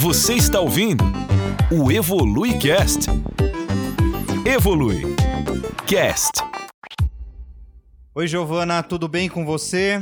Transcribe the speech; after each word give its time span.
Você 0.00 0.34
está 0.34 0.60
ouvindo 0.60 1.02
o 1.72 1.90
Evolui 1.90 2.56
Cast. 2.56 3.10
Evolui 4.46 5.02
Cast. 5.88 6.40
Oi, 8.14 8.28
Giovana, 8.28 8.80
tudo 8.80 9.08
bem 9.08 9.28
com 9.28 9.44
você? 9.44 10.00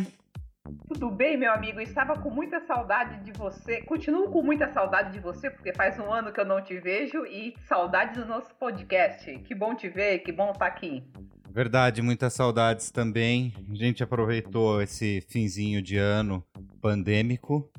Tudo 0.86 1.10
bem, 1.10 1.38
meu 1.38 1.50
amigo? 1.50 1.80
Estava 1.80 2.14
com 2.14 2.28
muita 2.28 2.60
saudade 2.60 3.24
de 3.24 3.32
você. 3.32 3.80
Continuo 3.84 4.28
com 4.28 4.42
muita 4.42 4.70
saudade 4.70 5.14
de 5.14 5.18
você, 5.18 5.48
porque 5.48 5.72
faz 5.72 5.98
um 5.98 6.12
ano 6.12 6.30
que 6.30 6.40
eu 6.40 6.44
não 6.44 6.62
te 6.62 6.78
vejo 6.78 7.24
e 7.24 7.54
saudade 7.66 8.20
do 8.20 8.26
nosso 8.26 8.54
podcast. 8.56 9.38
Que 9.38 9.54
bom 9.54 9.74
te 9.74 9.88
ver, 9.88 10.18
que 10.18 10.30
bom 10.30 10.50
estar 10.50 10.66
aqui. 10.66 11.02
Verdade, 11.50 12.02
muitas 12.02 12.34
saudades 12.34 12.90
também. 12.90 13.54
A 13.70 13.74
gente 13.74 14.02
aproveitou 14.02 14.82
esse 14.82 15.22
finzinho 15.22 15.80
de 15.80 15.96
ano 15.96 16.44
pandêmico 16.82 17.70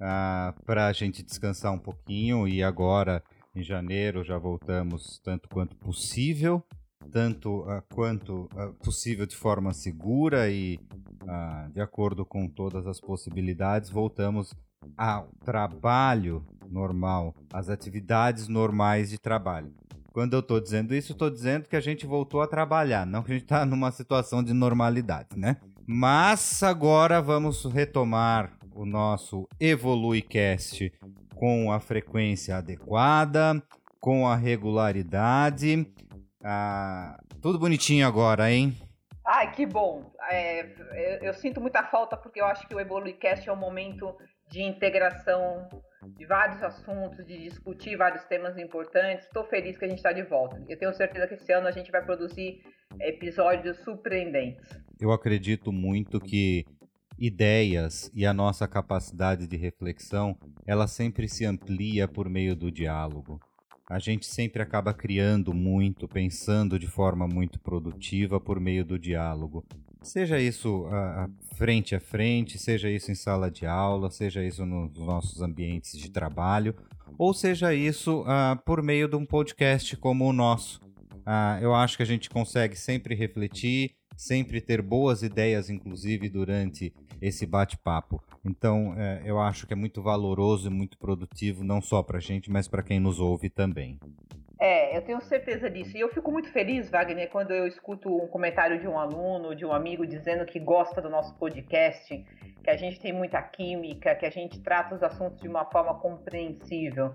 ah, 0.00 0.54
para 0.64 0.86
a 0.86 0.92
gente 0.92 1.22
descansar 1.22 1.72
um 1.72 1.78
pouquinho 1.78 2.46
e 2.46 2.62
agora 2.62 3.22
em 3.54 3.62
janeiro 3.62 4.24
já 4.24 4.38
voltamos 4.38 5.20
tanto 5.22 5.48
quanto 5.48 5.76
possível, 5.76 6.62
tanto 7.10 7.60
uh, 7.60 7.82
quanto 7.92 8.48
uh, 8.54 8.72
possível 8.82 9.26
de 9.26 9.36
forma 9.36 9.72
segura 9.72 10.50
e 10.50 10.78
de 11.72 11.80
acordo 11.80 12.26
com 12.26 12.48
todas 12.48 12.84
as 12.84 13.00
possibilidades, 13.00 13.90
voltamos 13.90 14.52
ao 14.96 15.28
trabalho 15.44 16.44
normal, 16.68 17.32
às 17.52 17.68
atividades 17.68 18.48
normais 18.48 19.10
de 19.10 19.18
trabalho. 19.18 19.72
Quando 20.12 20.34
eu 20.34 20.40
estou 20.40 20.60
dizendo 20.60 20.94
isso, 20.94 21.12
estou 21.12 21.30
dizendo 21.30 21.68
que 21.68 21.76
a 21.76 21.80
gente 21.80 22.06
voltou 22.06 22.42
a 22.42 22.46
trabalhar, 22.46 23.06
não 23.06 23.22
que 23.22 23.30
a 23.30 23.34
gente 23.34 23.44
está 23.44 23.64
numa 23.64 23.90
situação 23.90 24.42
de 24.42 24.52
normalidade, 24.52 25.38
né? 25.38 25.58
Mas 25.86 26.62
agora 26.62 27.22
vamos 27.22 27.64
retomar 27.64 28.52
o 28.74 28.84
nosso 28.84 29.48
EvoluiCast 29.60 30.92
com 31.34 31.72
a 31.72 31.80
frequência 31.80 32.56
adequada, 32.56 33.62
com 34.00 34.26
a 34.26 34.36
regularidade. 34.36 35.86
Ah, 36.42 37.20
tudo 37.40 37.58
bonitinho 37.58 38.06
agora, 38.06 38.50
hein? 38.50 38.76
Ai, 39.24 39.52
que 39.52 39.64
bom. 39.64 40.12
É, 40.30 40.62
eu, 40.62 41.28
eu, 41.28 41.34
sinto 41.34 41.60
muita 41.60 41.84
falta 41.84 42.16
porque 42.16 42.40
eu 42.40 42.46
acho 42.46 42.66
que 42.66 42.74
o 42.74 42.80
EvoluiCast 42.80 43.48
é 43.48 43.52
um 43.52 43.56
momento 43.56 44.16
de 44.50 44.62
integração 44.62 45.68
de 46.16 46.26
vários 46.26 46.62
assuntos, 46.62 47.24
de 47.24 47.38
discutir 47.38 47.96
vários 47.96 48.24
temas 48.24 48.58
importantes. 48.58 49.26
Estou 49.26 49.44
feliz 49.44 49.78
que 49.78 49.84
a 49.84 49.88
gente 49.88 49.98
está 49.98 50.12
de 50.12 50.22
volta. 50.22 50.60
Eu 50.68 50.78
tenho 50.78 50.92
certeza 50.92 51.28
que 51.28 51.34
esse 51.34 51.52
ano 51.52 51.68
a 51.68 51.70
gente 51.70 51.90
vai 51.90 52.04
produzir 52.04 52.60
episódios 53.00 53.78
surpreendentes. 53.78 54.68
Eu 55.00 55.12
acredito 55.12 55.72
muito 55.72 56.20
que 56.20 56.64
ideias 57.24 58.10
e 58.12 58.26
a 58.26 58.34
nossa 58.34 58.66
capacidade 58.66 59.46
de 59.46 59.56
reflexão, 59.56 60.36
ela 60.66 60.88
sempre 60.88 61.28
se 61.28 61.44
amplia 61.44 62.08
por 62.08 62.28
meio 62.28 62.56
do 62.56 62.68
diálogo. 62.68 63.40
A 63.88 64.00
gente 64.00 64.26
sempre 64.26 64.60
acaba 64.60 64.92
criando 64.92 65.54
muito, 65.54 66.08
pensando 66.08 66.80
de 66.80 66.88
forma 66.88 67.28
muito 67.28 67.60
produtiva 67.60 68.40
por 68.40 68.58
meio 68.58 68.84
do 68.84 68.98
diálogo. 68.98 69.64
Seja 70.02 70.40
isso 70.40 70.86
uh, 70.86 71.30
frente 71.54 71.94
a 71.94 72.00
frente, 72.00 72.58
seja 72.58 72.90
isso 72.90 73.12
em 73.12 73.14
sala 73.14 73.48
de 73.48 73.66
aula, 73.66 74.10
seja 74.10 74.44
isso 74.44 74.66
nos 74.66 74.98
nossos 74.98 75.40
ambientes 75.40 75.96
de 75.96 76.10
trabalho, 76.10 76.74
ou 77.16 77.32
seja 77.32 77.72
isso 77.72 78.22
uh, 78.22 78.60
por 78.66 78.82
meio 78.82 79.06
de 79.06 79.14
um 79.14 79.24
podcast 79.24 79.96
como 79.96 80.26
o 80.26 80.32
nosso. 80.32 80.80
Eu 81.60 81.72
acho 81.72 81.96
que 81.96 82.02
a 82.02 82.06
gente 82.06 82.28
consegue 82.28 82.74
sempre 82.74 83.14
refletir, 83.14 83.92
sempre 84.16 84.60
ter 84.60 84.82
boas 84.82 85.22
ideias, 85.22 85.70
inclusive 85.70 86.28
durante 86.28 86.92
esse 87.20 87.46
bate-papo. 87.46 88.22
Então, 88.44 88.94
é, 88.96 89.22
eu 89.24 89.40
acho 89.40 89.66
que 89.66 89.72
é 89.72 89.76
muito 89.76 90.02
valoroso 90.02 90.68
e 90.68 90.70
muito 90.70 90.98
produtivo, 90.98 91.62
não 91.62 91.80
só 91.80 92.02
para 92.02 92.18
a 92.18 92.20
gente, 92.20 92.50
mas 92.50 92.66
para 92.66 92.82
quem 92.82 92.98
nos 92.98 93.20
ouve 93.20 93.48
também. 93.48 93.98
É, 94.64 94.96
eu 94.96 95.02
tenho 95.02 95.20
certeza 95.22 95.68
disso. 95.68 95.96
E 95.96 96.00
eu 96.00 96.08
fico 96.08 96.30
muito 96.30 96.48
feliz, 96.52 96.88
Wagner, 96.88 97.28
quando 97.30 97.50
eu 97.50 97.66
escuto 97.66 98.08
um 98.08 98.28
comentário 98.28 98.78
de 98.78 98.86
um 98.86 98.96
aluno, 98.96 99.56
de 99.56 99.64
um 99.64 99.72
amigo 99.72 100.06
dizendo 100.06 100.44
que 100.44 100.60
gosta 100.60 101.02
do 101.02 101.10
nosso 101.10 101.36
podcast, 101.36 102.24
que 102.62 102.70
a 102.70 102.76
gente 102.76 103.00
tem 103.00 103.12
muita 103.12 103.42
química, 103.42 104.14
que 104.14 104.24
a 104.24 104.30
gente 104.30 104.60
trata 104.60 104.94
os 104.94 105.02
assuntos 105.02 105.40
de 105.40 105.48
uma 105.48 105.64
forma 105.64 105.98
compreensível. 105.98 107.12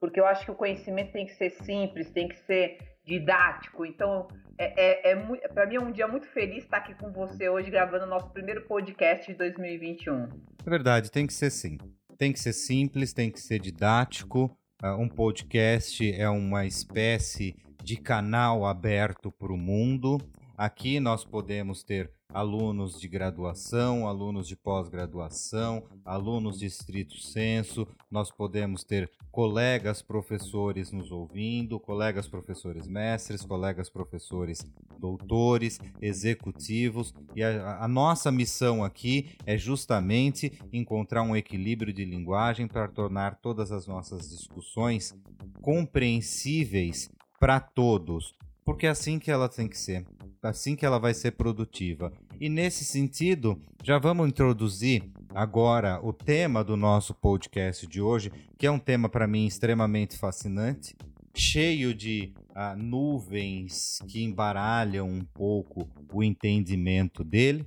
Porque 0.00 0.18
eu 0.18 0.26
acho 0.26 0.44
que 0.44 0.50
o 0.50 0.54
conhecimento 0.56 1.12
tem 1.12 1.26
que 1.26 1.34
ser 1.34 1.50
simples, 1.50 2.10
tem 2.10 2.26
que 2.26 2.36
ser 2.40 2.78
didático. 3.04 3.86
Então, 3.86 4.26
é, 4.60 5.10
é, 5.10 5.12
é 5.12 5.48
para 5.48 5.66
mim 5.66 5.76
é 5.76 5.80
um 5.80 5.90
dia 5.90 6.06
muito 6.06 6.26
feliz 6.26 6.64
estar 6.64 6.76
aqui 6.76 6.94
com 6.94 7.10
você 7.10 7.48
hoje 7.48 7.70
gravando 7.70 8.04
o 8.04 8.08
nosso 8.08 8.28
primeiro 8.30 8.66
podcast 8.66 9.32
de 9.32 9.38
2021. 9.38 10.28
É 10.66 10.70
verdade, 10.70 11.10
tem 11.10 11.26
que 11.26 11.32
ser 11.32 11.50
sim. 11.50 11.78
Tem 12.18 12.30
que 12.30 12.38
ser 12.38 12.52
simples, 12.52 13.14
tem 13.14 13.30
que 13.30 13.40
ser 13.40 13.58
didático. 13.58 14.54
Uh, 14.82 15.00
um 15.00 15.08
podcast 15.08 16.12
é 16.12 16.28
uma 16.28 16.66
espécie 16.66 17.56
de 17.82 17.96
canal 17.96 18.66
aberto 18.66 19.32
para 19.32 19.50
o 19.50 19.56
mundo. 19.56 20.18
Aqui 20.58 21.00
nós 21.00 21.24
podemos 21.24 21.82
ter 21.82 22.12
alunos 22.32 23.00
de 23.00 23.08
graduação, 23.08 24.06
alunos 24.06 24.46
de 24.46 24.56
pós-graduação, 24.56 25.84
alunos 26.04 26.58
de 26.58 26.66
estrito 26.66 27.18
senso, 27.18 27.86
nós 28.10 28.30
podemos 28.30 28.84
ter 28.84 29.10
colegas 29.30 30.02
professores 30.02 30.90
nos 30.90 31.10
ouvindo, 31.10 31.78
colegas 31.78 32.28
professores 32.28 32.86
mestres, 32.86 33.44
colegas 33.44 33.88
professores 33.88 34.64
doutores, 34.98 35.78
executivos, 36.00 37.14
e 37.34 37.42
a, 37.42 37.84
a 37.84 37.88
nossa 37.88 38.30
missão 38.30 38.84
aqui 38.84 39.30
é 39.46 39.56
justamente 39.56 40.52
encontrar 40.72 41.22
um 41.22 41.34
equilíbrio 41.34 41.92
de 41.92 42.04
linguagem 42.04 42.66
para 42.66 42.88
tornar 42.88 43.36
todas 43.36 43.72
as 43.72 43.86
nossas 43.86 44.28
discussões 44.28 45.14
compreensíveis 45.62 47.10
para 47.38 47.58
todos, 47.58 48.34
porque 48.64 48.86
é 48.86 48.90
assim 48.90 49.18
que 49.18 49.30
ela 49.30 49.48
tem 49.48 49.66
que 49.66 49.78
ser 49.78 50.04
assim 50.42 50.74
que 50.74 50.86
ela 50.86 50.98
vai 50.98 51.12
ser 51.12 51.32
produtiva. 51.32 52.12
E 52.40 52.48
nesse 52.48 52.84
sentido, 52.84 53.60
já 53.82 53.98
vamos 53.98 54.28
introduzir 54.28 55.04
agora 55.34 56.00
o 56.02 56.12
tema 56.12 56.64
do 56.64 56.76
nosso 56.76 57.14
podcast 57.14 57.86
de 57.86 58.00
hoje, 58.00 58.32
que 58.58 58.66
é 58.66 58.70
um 58.70 58.78
tema 58.78 59.08
para 59.08 59.26
mim 59.26 59.46
extremamente 59.46 60.16
fascinante, 60.16 60.96
cheio 61.34 61.94
de 61.94 62.32
uh, 62.50 62.76
nuvens 62.76 63.98
que 64.08 64.22
embaralham 64.22 65.08
um 65.08 65.24
pouco 65.24 65.88
o 66.12 66.22
entendimento 66.22 67.22
dele. 67.22 67.66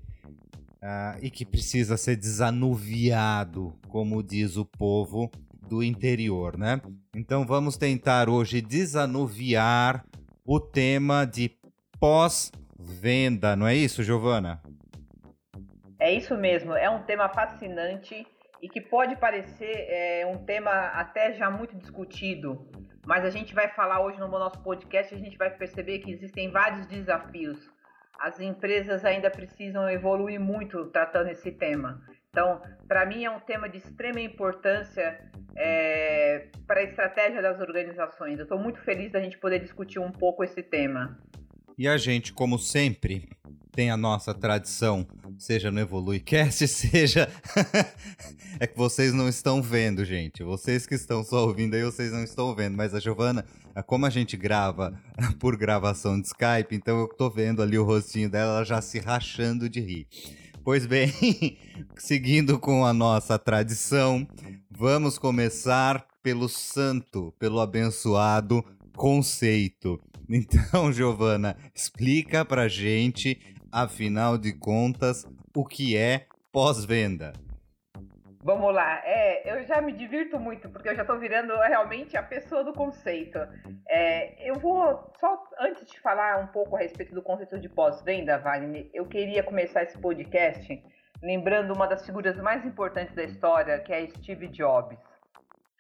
Uh, 0.82 1.16
e 1.22 1.30
que 1.30 1.46
precisa 1.46 1.96
ser 1.96 2.18
desanuviado, 2.18 3.74
como 3.88 4.22
diz 4.22 4.58
o 4.58 4.66
povo 4.66 5.32
do 5.70 5.82
interior, 5.82 6.58
né? 6.58 6.82
Então 7.16 7.46
vamos 7.46 7.78
tentar 7.78 8.28
hoje 8.28 8.60
desanuviar 8.60 10.06
o 10.46 10.60
tema 10.60 11.24
de 11.24 11.50
pós 12.02 12.52
venda, 12.84 13.56
não 13.56 13.68
é 13.68 13.74
isso, 13.74 14.04
Giovana? 14.04 14.62
É 16.00 16.12
isso 16.12 16.36
mesmo, 16.36 16.74
é 16.74 16.90
um 16.90 17.04
tema 17.04 17.30
fascinante 17.30 18.28
e 18.62 18.68
que 18.68 18.82
pode 18.82 19.16
parecer 19.16 19.88
é, 19.90 20.26
um 20.26 20.44
tema 20.46 20.72
até 20.72 21.34
já 21.34 21.50
muito 21.50 21.76
discutido, 21.78 22.70
mas 23.06 23.24
a 23.26 23.30
gente 23.30 23.54
vai 23.54 23.70
falar 23.70 24.02
hoje 24.02 24.20
no 24.20 24.28
nosso 24.28 24.62
podcast, 24.62 25.14
a 25.14 25.18
gente 25.18 25.38
vai 25.38 25.50
perceber 25.50 26.00
que 26.00 26.12
existem 26.12 26.52
vários 26.52 26.86
desafios. 26.88 27.70
As 28.20 28.40
empresas 28.40 29.04
ainda 29.04 29.30
precisam 29.30 29.90
evoluir 29.90 30.40
muito 30.40 30.86
tratando 30.86 31.30
esse 31.30 31.52
tema. 31.52 32.02
Então, 32.30 32.62
para 32.88 33.06
mim 33.06 33.24
é 33.24 33.30
um 33.30 33.40
tema 33.40 33.70
de 33.70 33.78
extrema 33.78 34.20
importância 34.20 35.20
é, 35.56 36.48
para 36.66 36.80
a 36.80 36.84
estratégia 36.84 37.42
das 37.42 37.60
organizações. 37.60 38.40
Eu 38.40 38.44
estou 38.44 38.58
muito 38.58 38.80
feliz 38.80 39.12
da 39.12 39.20
gente 39.20 39.38
poder 39.38 39.60
discutir 39.60 40.00
um 40.00 40.12
pouco 40.12 40.44
esse 40.44 40.64
tema. 40.64 41.20
E 41.78 41.88
a 41.88 41.98
gente, 41.98 42.32
como 42.32 42.60
sempre, 42.60 43.28
tem 43.72 43.90
a 43.90 43.98
nossa 43.98 44.34
tradição, 44.34 45.06
seja 45.40 45.72
no 45.72 45.80
EvoluiCast, 45.80 46.68
seja. 46.70 47.28
é 48.60 48.68
que 48.68 48.78
vocês 48.78 49.14
não 49.14 49.28
estão 49.28 49.62
vendo, 49.62 50.06
gente. 50.06 50.44
Vocês 50.44 50.86
que 50.86 50.94
estão 50.94 51.24
só 51.24 51.48
ouvindo 51.48 51.74
aí, 51.74 51.84
vocês 51.84 52.12
não 52.12 52.24
estão 52.24 52.54
vendo. 52.54 52.78
Mas 52.78 52.94
a 52.94 53.00
Giovana, 53.00 53.44
como 53.88 54.06
a 54.06 54.10
gente 54.10 54.38
grava 54.38 54.94
por 55.40 55.58
gravação 55.58 56.22
de 56.22 56.28
Skype, 56.28 56.76
então 56.76 57.00
eu 57.00 57.08
tô 57.08 57.30
vendo 57.30 57.62
ali 57.62 57.78
o 57.78 57.84
rostinho 57.84 58.30
dela, 58.30 58.58
ela 58.58 58.64
já 58.64 58.82
se 58.82 59.00
rachando 59.00 59.68
de 59.68 59.80
rir. 59.80 60.08
Pois 60.64 60.86
bem, 60.86 61.58
seguindo 61.98 62.58
com 62.58 62.86
a 62.86 62.94
nossa 62.94 63.38
tradição, 63.38 64.26
vamos 64.70 65.18
começar 65.18 66.08
pelo 66.22 66.48
santo, 66.48 67.34
pelo 67.38 67.60
abençoado 67.60 68.64
conceito. 68.96 70.00
Então, 70.30 70.92
Giovana, 70.92 71.56
explica 71.76 72.46
pra 72.46 72.70
gente, 72.70 73.38
afinal 73.70 74.38
de 74.38 74.54
contas, 74.58 75.28
o 75.54 75.66
que 75.66 75.98
é 75.98 76.28
pós-venda. 76.50 77.34
Vamos 78.42 78.74
lá, 78.74 79.02
é, 79.06 79.52
eu 79.52 79.66
já 79.66 79.82
me 79.82 79.92
divirto 79.92 80.40
muito, 80.40 80.70
porque 80.70 80.90
eu 80.90 80.96
já 80.96 81.02
estou 81.02 81.20
virando 81.20 81.54
realmente 81.56 82.16
a 82.16 82.24
pessoa 82.24 82.64
do 82.64 82.74
conceito. 82.74 83.38
É, 83.88 84.50
eu 84.50 84.56
vou, 84.56 85.12
só 85.20 85.44
antes 85.60 85.86
de 85.92 86.00
falar 86.00 86.40
um 86.40 86.48
pouco 86.48 86.78
a 86.78 86.80
respeito 86.80 87.14
do 87.14 87.22
conceito 87.22 87.60
de 87.60 87.68
pós-venda, 87.70 88.38
Wagner, 88.38 88.90
eu 88.94 89.06
queria 89.06 89.44
começar 89.44 89.84
esse 89.84 89.98
podcast 89.98 90.82
lembrando 91.24 91.74
uma 91.74 91.88
das 91.88 92.06
figuras 92.06 92.36
mais 92.38 92.66
importantes 92.66 93.16
da 93.16 93.24
história, 93.24 93.80
que 93.80 93.94
é 93.94 94.06
Steve 94.08 94.50
Jobs. 94.50 94.98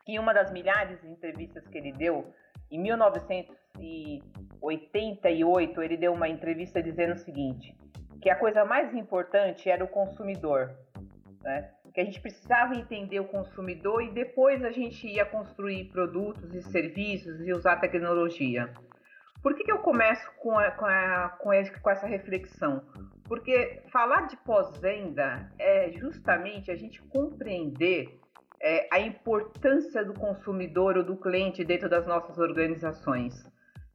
em 0.07 0.19
uma 0.19 0.33
das 0.33 0.51
milhares 0.51 0.99
de 1.01 1.07
entrevistas 1.07 1.65
que 1.67 1.77
ele 1.77 1.91
deu, 1.93 2.33
em 2.73 2.81
1988, 2.81 5.81
ele 5.81 5.95
deu 5.95 6.11
uma 6.11 6.27
entrevista 6.27 6.81
dizendo 6.81 7.13
o 7.13 7.19
seguinte: 7.19 7.77
que 8.21 8.29
a 8.29 8.35
coisa 8.35 8.65
mais 8.65 8.93
importante 8.95 9.69
era 9.69 9.83
o 9.83 9.87
consumidor, 9.87 10.75
né? 11.41 11.69
que 11.93 12.01
a 12.01 12.03
gente 12.03 12.19
precisava 12.19 12.75
entender 12.75 13.19
o 13.19 13.27
consumidor 13.27 14.01
e 14.01 14.09
depois 14.09 14.63
a 14.63 14.71
gente 14.71 15.07
ia 15.07 15.23
construir 15.23 15.91
produtos 15.91 16.51
e 16.55 16.63
serviços 16.63 17.39
e 17.41 17.53
usar 17.53 17.75
tecnologia. 17.75 18.73
Por 19.43 19.53
que, 19.53 19.63
que 19.63 19.71
eu 19.71 19.79
começo 19.79 20.25
com, 20.37 20.57
a, 20.57 20.71
com, 20.71 20.85
a, 20.85 21.37
com, 21.39 21.91
essa 21.91 22.07
reflexão? 22.07 22.81
Porque 23.25 23.83
falar 23.91 24.27
de 24.27 24.37
pós-venda 24.37 25.51
é 25.59 25.91
justamente 25.91 26.71
a 26.71 26.75
gente 26.75 27.01
compreender 27.03 28.19
é, 28.63 28.87
a 28.89 28.99
importância 28.99 30.05
do 30.05 30.13
consumidor 30.13 30.95
ou 30.95 31.03
do 31.03 31.17
cliente 31.17 31.65
dentro 31.65 31.89
das 31.89 32.07
nossas 32.07 32.37
organizações. 32.37 33.33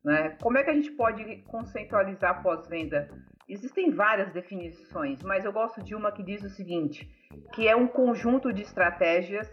Né? 0.05 0.37
Como 0.43 0.59
é 0.59 0.62
que 0.62 0.70
a 0.70 0.75
gente 0.75 0.93
pode 0.93 1.43
conceitualizar 1.49 2.43
pós-venda? 2.43 3.09
Existem 3.49 3.91
várias 3.91 4.31
definições, 4.35 5.23
mas 5.23 5.47
eu 5.47 5.53
gosto 5.53 5.82
de 5.82 5.94
uma 5.94 6.12
que 6.12 6.23
diz 6.23 6.44
o 6.44 6.50
seguinte: 6.50 7.11
que 7.55 7.67
é 7.67 7.75
um 7.75 7.88
conjunto 7.88 8.53
de 8.53 8.61
estratégias 8.61 9.49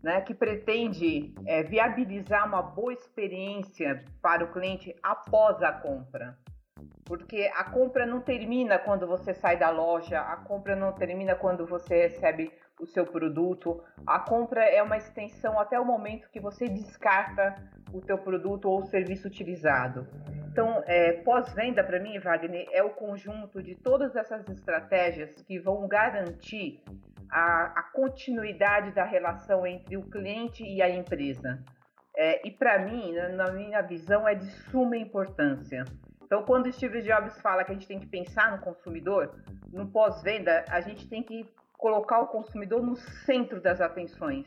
né, 0.00 0.20
que 0.20 0.32
pretende 0.32 1.34
é, 1.46 1.64
viabilizar 1.64 2.46
uma 2.46 2.62
boa 2.62 2.92
experiência 2.92 4.04
para 4.22 4.44
o 4.44 4.52
cliente 4.52 4.94
após 5.02 5.60
a 5.62 5.72
compra. 5.72 6.38
Porque 7.04 7.50
a 7.54 7.64
compra 7.64 8.06
não 8.06 8.20
termina 8.20 8.78
quando 8.78 9.06
você 9.06 9.34
sai 9.34 9.58
da 9.58 9.70
loja, 9.70 10.20
a 10.20 10.36
compra 10.36 10.76
não 10.76 10.92
termina 10.92 11.34
quando 11.34 11.66
você 11.66 12.02
recebe 12.08 12.52
o 12.80 12.86
seu 12.86 13.06
produto. 13.06 13.82
A 14.06 14.18
compra 14.18 14.64
é 14.64 14.82
uma 14.82 14.96
extensão 14.96 15.58
até 15.58 15.78
o 15.78 15.84
momento 15.84 16.28
que 16.30 16.40
você 16.40 16.68
descarta 16.68 17.56
o 17.92 18.00
teu 18.00 18.18
produto 18.18 18.68
ou 18.68 18.84
serviço 18.84 19.28
utilizado. 19.28 20.06
Então, 20.50 20.82
é, 20.86 21.12
pós-venda 21.22 21.82
para 21.82 22.00
mim, 22.00 22.18
Wagner, 22.18 22.66
é 22.72 22.82
o 22.82 22.90
conjunto 22.90 23.62
de 23.62 23.74
todas 23.74 24.14
essas 24.16 24.48
estratégias 24.48 25.42
que 25.42 25.58
vão 25.58 25.86
garantir 25.88 26.82
a, 27.30 27.72
a 27.76 27.82
continuidade 27.92 28.92
da 28.92 29.04
relação 29.04 29.66
entre 29.66 29.96
o 29.96 30.02
cliente 30.02 30.64
e 30.64 30.82
a 30.82 30.88
empresa. 30.88 31.62
É, 32.16 32.46
e 32.46 32.50
para 32.50 32.78
mim, 32.78 33.12
na 33.34 33.50
minha 33.50 33.82
visão, 33.82 34.26
é 34.28 34.34
de 34.34 34.46
suma 34.70 34.96
importância. 34.96 35.84
Então, 36.22 36.44
quando 36.44 36.72
Steve 36.72 37.02
Jobs 37.02 37.40
fala 37.40 37.64
que 37.64 37.72
a 37.72 37.74
gente 37.74 37.86
tem 37.86 37.98
que 37.98 38.06
pensar 38.06 38.52
no 38.52 38.58
consumidor, 38.58 39.34
no 39.72 39.88
pós-venda, 39.90 40.64
a 40.68 40.80
gente 40.80 41.08
tem 41.08 41.22
que 41.22 41.48
colocar 41.78 42.20
o 42.20 42.28
consumidor 42.28 42.82
no 42.82 42.96
centro 42.96 43.60
das 43.60 43.80
atenções. 43.80 44.46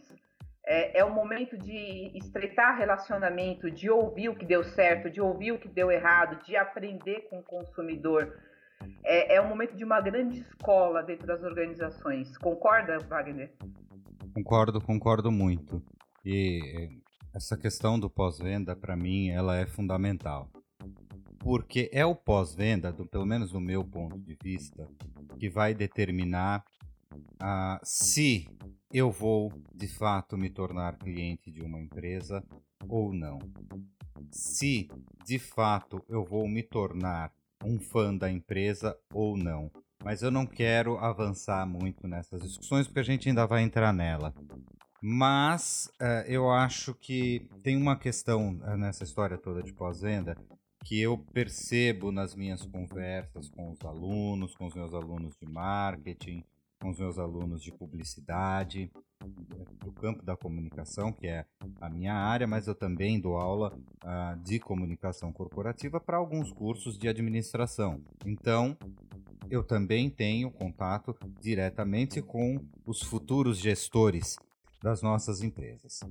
É, 0.66 1.00
é, 1.00 1.06
o 1.06 1.14
momento 1.14 1.58
de 1.58 2.12
estreitar 2.18 2.78
relacionamento, 2.78 3.72
de 3.72 3.90
ouvir 3.90 4.28
o 4.30 4.36
que 4.36 4.46
deu 4.46 4.64
certo, 4.64 5.10
de 5.10 5.22
ouvir 5.22 5.54
o 5.54 5.60
que 5.60 5.70
deu 5.70 5.90
errado, 5.90 6.44
de 6.44 6.58
aprender 6.58 7.28
com 7.30 7.40
o 7.40 7.44
consumidor. 7.44 8.38
É, 9.04 9.36
é 9.36 9.42
um 9.42 9.48
momento 9.48 9.76
de 9.76 9.86
uma 9.86 10.02
grande 10.02 10.40
escola 10.42 11.02
dentro 11.02 11.26
das 11.26 11.42
organizações. 11.42 12.38
Concorda, 12.38 13.00
Wagner? 13.00 13.54
Concordo, 14.34 14.82
concordo 14.82 15.32
muito. 15.32 15.82
E 16.26 16.60
eh, 16.62 16.90
essa 17.34 17.58
questão 17.58 17.98
do 17.98 18.10
pós-venda, 18.10 18.76
para 18.76 18.96
mim, 18.96 19.30
ela 19.30 19.56
é 19.56 19.66
fundamental. 19.66 20.50
Porque 21.40 21.90
é 21.94 22.06
o 22.06 22.14
pós-venda, 22.14 22.94
pelo 23.10 23.26
menos 23.26 23.52
do 23.54 23.62
meu 23.62 23.84
ponto 23.84 24.20
de 24.20 24.38
vista, 24.44 24.88
que 25.40 25.50
vai 25.50 25.74
determinar 25.74 26.64
ah, 27.40 27.80
se 27.84 28.48
eu 28.92 29.12
vou 29.12 29.52
de 29.74 29.88
fato 29.88 30.38
me 30.38 30.50
tornar 30.50 30.98
cliente 30.98 31.52
de 31.52 31.62
uma 31.62 31.80
empresa 31.80 32.44
ou 32.88 33.14
não. 33.14 33.40
Se 34.32 34.90
de 35.26 35.38
fato 35.38 36.04
eu 36.10 36.24
vou 36.24 36.48
me 36.48 36.64
tornar 36.64 37.32
um 37.64 37.80
fã 37.80 38.16
da 38.16 38.30
empresa 38.30 38.98
ou 39.14 39.38
não. 39.38 39.72
Mas 40.04 40.22
eu 40.22 40.32
não 40.32 40.46
quero 40.46 40.98
avançar 40.98 41.66
muito 41.68 42.08
nessas 42.08 42.42
discussões 42.42 42.88
porque 42.88 43.00
a 43.00 43.04
gente 43.04 43.28
ainda 43.28 43.46
vai 43.46 43.64
entrar 43.64 43.92
nela. 43.92 44.34
Mas 45.02 45.92
uh, 46.02 46.28
eu 46.28 46.50
acho 46.50 46.94
que 46.96 47.48
tem 47.62 47.78
uma 47.78 47.96
questão 47.98 48.60
uh, 48.60 48.78
nessa 48.78 49.04
história 49.04 49.38
toda 49.38 49.62
de 49.62 49.74
pós-venda 49.74 50.38
que 50.84 51.02
eu 51.02 51.18
percebo 51.18 52.12
nas 52.12 52.34
minhas 52.34 52.66
conversas 52.66 53.50
com 53.50 53.72
os 53.72 53.82
alunos, 53.82 54.56
com 54.56 54.68
os 54.68 54.74
meus 54.74 54.94
alunos 54.94 55.36
de 55.36 55.46
marketing, 55.46 56.44
com 56.80 56.90
os 56.90 57.00
meus 57.00 57.18
alunos 57.18 57.62
de 57.62 57.72
publicidade, 57.72 58.92
do 59.84 59.92
campo 59.92 60.24
da 60.24 60.36
comunicação, 60.36 61.12
que 61.12 61.28
é 61.28 61.46
a 61.82 61.90
minha 61.90 62.14
área, 62.14 62.48
mas 62.48 62.68
eu 62.68 62.76
também 62.76 63.20
dou 63.20 63.38
aula 63.38 63.78
uh, 64.04 64.40
de 64.44 64.60
comunicação 64.60 65.32
corporativa 65.32 66.00
para 66.00 66.18
alguns 66.18 66.52
cursos 66.52 66.98
de 66.98 67.08
administração. 67.08 68.02
Então, 68.26 68.78
eu 69.50 69.64
também 69.64 70.10
tenho 70.10 70.52
contato 70.52 71.16
diretamente 71.42 72.22
com 72.22 72.60
os 72.86 73.02
futuros 73.02 73.58
gestores 73.58 74.38
das 74.82 75.02
nossas 75.02 75.42
empresas. 75.42 76.02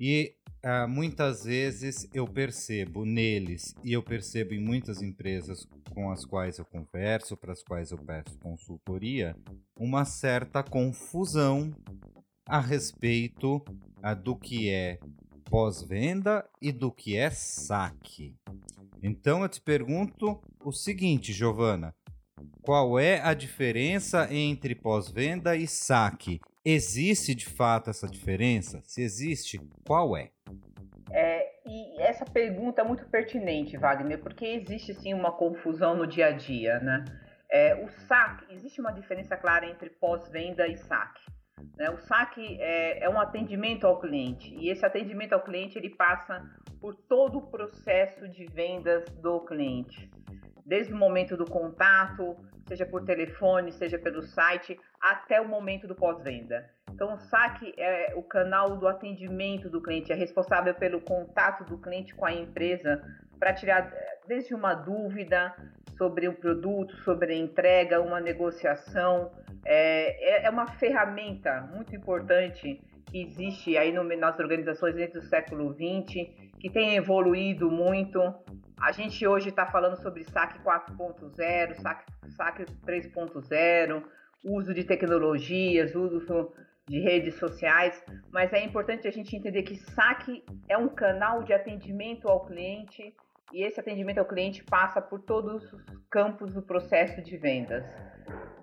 E 0.00 0.34
uh, 0.64 0.88
muitas 0.88 1.44
vezes 1.44 2.08
eu 2.12 2.26
percebo 2.26 3.04
neles, 3.04 3.74
e 3.82 3.92
eu 3.92 4.02
percebo 4.02 4.54
em 4.54 4.60
muitas 4.60 5.02
empresas 5.02 5.66
com 5.94 6.10
as 6.10 6.24
quais 6.24 6.58
eu 6.58 6.64
converso, 6.64 7.36
para 7.36 7.52
as 7.52 7.62
quais 7.62 7.90
eu 7.90 7.98
peço 7.98 8.38
consultoria, 8.38 9.36
uma 9.76 10.04
certa 10.04 10.62
confusão 10.62 11.74
a 12.46 12.60
respeito 12.60 13.56
uh, 13.56 14.16
do 14.22 14.36
que 14.36 14.70
é 14.70 14.98
pós-venda 15.44 16.48
e 16.60 16.72
do 16.72 16.90
que 16.90 17.16
é 17.16 17.30
saque. 17.30 18.34
Então 19.02 19.42
eu 19.42 19.48
te 19.48 19.60
pergunto 19.60 20.40
o 20.64 20.72
seguinte, 20.72 21.32
Giovana: 21.32 21.94
qual 22.62 22.98
é 22.98 23.20
a 23.20 23.34
diferença 23.34 24.32
entre 24.32 24.74
pós-venda 24.74 25.56
e 25.56 25.66
saque? 25.66 26.40
Existe 26.64 27.34
de 27.34 27.46
fato 27.46 27.90
essa 27.90 28.06
diferença? 28.06 28.80
Se 28.84 29.02
existe, 29.02 29.60
qual 29.84 30.16
é? 30.16 30.30
É, 31.10 31.52
e 31.66 32.00
essa 32.00 32.24
pergunta 32.24 32.80
é 32.80 32.84
muito 32.84 33.04
pertinente, 33.06 33.76
Wagner, 33.76 34.20
porque 34.20 34.46
existe 34.46 34.94
sim 34.94 35.12
uma 35.12 35.32
confusão 35.32 35.96
no 35.96 36.06
dia 36.06 36.26
a 36.26 36.30
dia, 36.32 36.78
né? 36.78 37.04
É, 37.50 37.74
o 37.74 37.88
saque, 38.06 38.54
existe 38.54 38.80
uma 38.80 38.92
diferença 38.92 39.36
clara 39.36 39.66
entre 39.66 39.90
pós-venda 39.90 40.66
e 40.66 40.76
saque. 40.76 41.20
Né? 41.76 41.90
O 41.90 41.98
saque 41.98 42.58
é, 42.60 43.04
é, 43.04 43.10
um 43.10 43.20
atendimento 43.20 43.86
ao 43.86 44.00
cliente 44.00 44.54
e 44.54 44.70
esse 44.70 44.86
atendimento 44.86 45.32
ao 45.32 45.42
cliente 45.42 45.76
ele 45.76 45.90
passa 45.90 46.42
por 46.80 46.94
todo 46.94 47.38
o 47.38 47.46
processo 47.50 48.28
de 48.28 48.46
vendas 48.46 49.04
do 49.16 49.40
cliente, 49.40 50.10
desde 50.72 50.90
o 50.90 50.96
momento 50.96 51.36
do 51.36 51.44
contato, 51.44 52.34
seja 52.66 52.86
por 52.86 53.04
telefone, 53.04 53.70
seja 53.72 53.98
pelo 53.98 54.22
site, 54.22 54.80
até 54.98 55.38
o 55.38 55.46
momento 55.46 55.86
do 55.86 55.94
pós-venda. 55.94 56.64
Então, 56.90 57.12
o 57.12 57.18
saque 57.18 57.74
é 57.76 58.14
o 58.16 58.22
canal 58.22 58.78
do 58.78 58.88
atendimento 58.88 59.68
do 59.68 59.82
cliente, 59.82 60.10
é 60.10 60.14
responsável 60.14 60.74
pelo 60.74 60.98
contato 61.02 61.62
do 61.64 61.76
cliente 61.76 62.14
com 62.14 62.24
a 62.24 62.32
empresa 62.32 63.02
para 63.38 63.52
tirar 63.52 63.92
desde 64.26 64.54
uma 64.54 64.72
dúvida 64.72 65.54
sobre 65.98 66.26
o 66.26 66.32
produto, 66.32 66.96
sobre 67.02 67.34
a 67.34 67.36
entrega, 67.36 68.00
uma 68.00 68.18
negociação. 68.18 69.30
É, 69.66 70.44
é, 70.44 70.46
é 70.46 70.50
uma 70.50 70.68
ferramenta 70.78 71.68
muito 71.70 71.94
importante 71.94 72.80
que 73.10 73.20
existe 73.20 73.76
aí 73.76 73.92
no, 73.92 74.04
nas 74.04 74.38
organizações 74.38 74.94
dentro 74.94 75.20
do 75.20 75.26
século 75.26 75.74
XX, 75.74 76.30
que 76.58 76.70
tem 76.70 76.96
evoluído 76.96 77.70
muito. 77.70 78.18
A 78.80 78.92
gente 78.92 79.26
hoje 79.26 79.50
está 79.50 79.66
falando 79.66 79.96
sobre 79.96 80.24
saque 80.24 80.58
4.0, 80.60 81.74
saque, 81.74 82.12
saque 82.36 82.64
3.0, 82.64 84.02
uso 84.44 84.74
de 84.74 84.84
tecnologias, 84.84 85.94
uso 85.94 86.52
de 86.86 86.98
redes 87.00 87.36
sociais, 87.36 88.04
mas 88.32 88.52
é 88.52 88.64
importante 88.64 89.06
a 89.06 89.10
gente 89.12 89.36
entender 89.36 89.62
que 89.62 89.76
saque 89.76 90.44
é 90.68 90.76
um 90.76 90.88
canal 90.88 91.42
de 91.44 91.52
atendimento 91.52 92.28
ao 92.28 92.44
cliente 92.44 93.14
e 93.52 93.62
esse 93.62 93.78
atendimento 93.78 94.18
ao 94.18 94.24
cliente 94.24 94.64
passa 94.64 95.00
por 95.00 95.20
todos 95.20 95.72
os 95.72 95.82
campos 96.10 96.52
do 96.54 96.62
processo 96.62 97.22
de 97.22 97.36
vendas. 97.36 97.84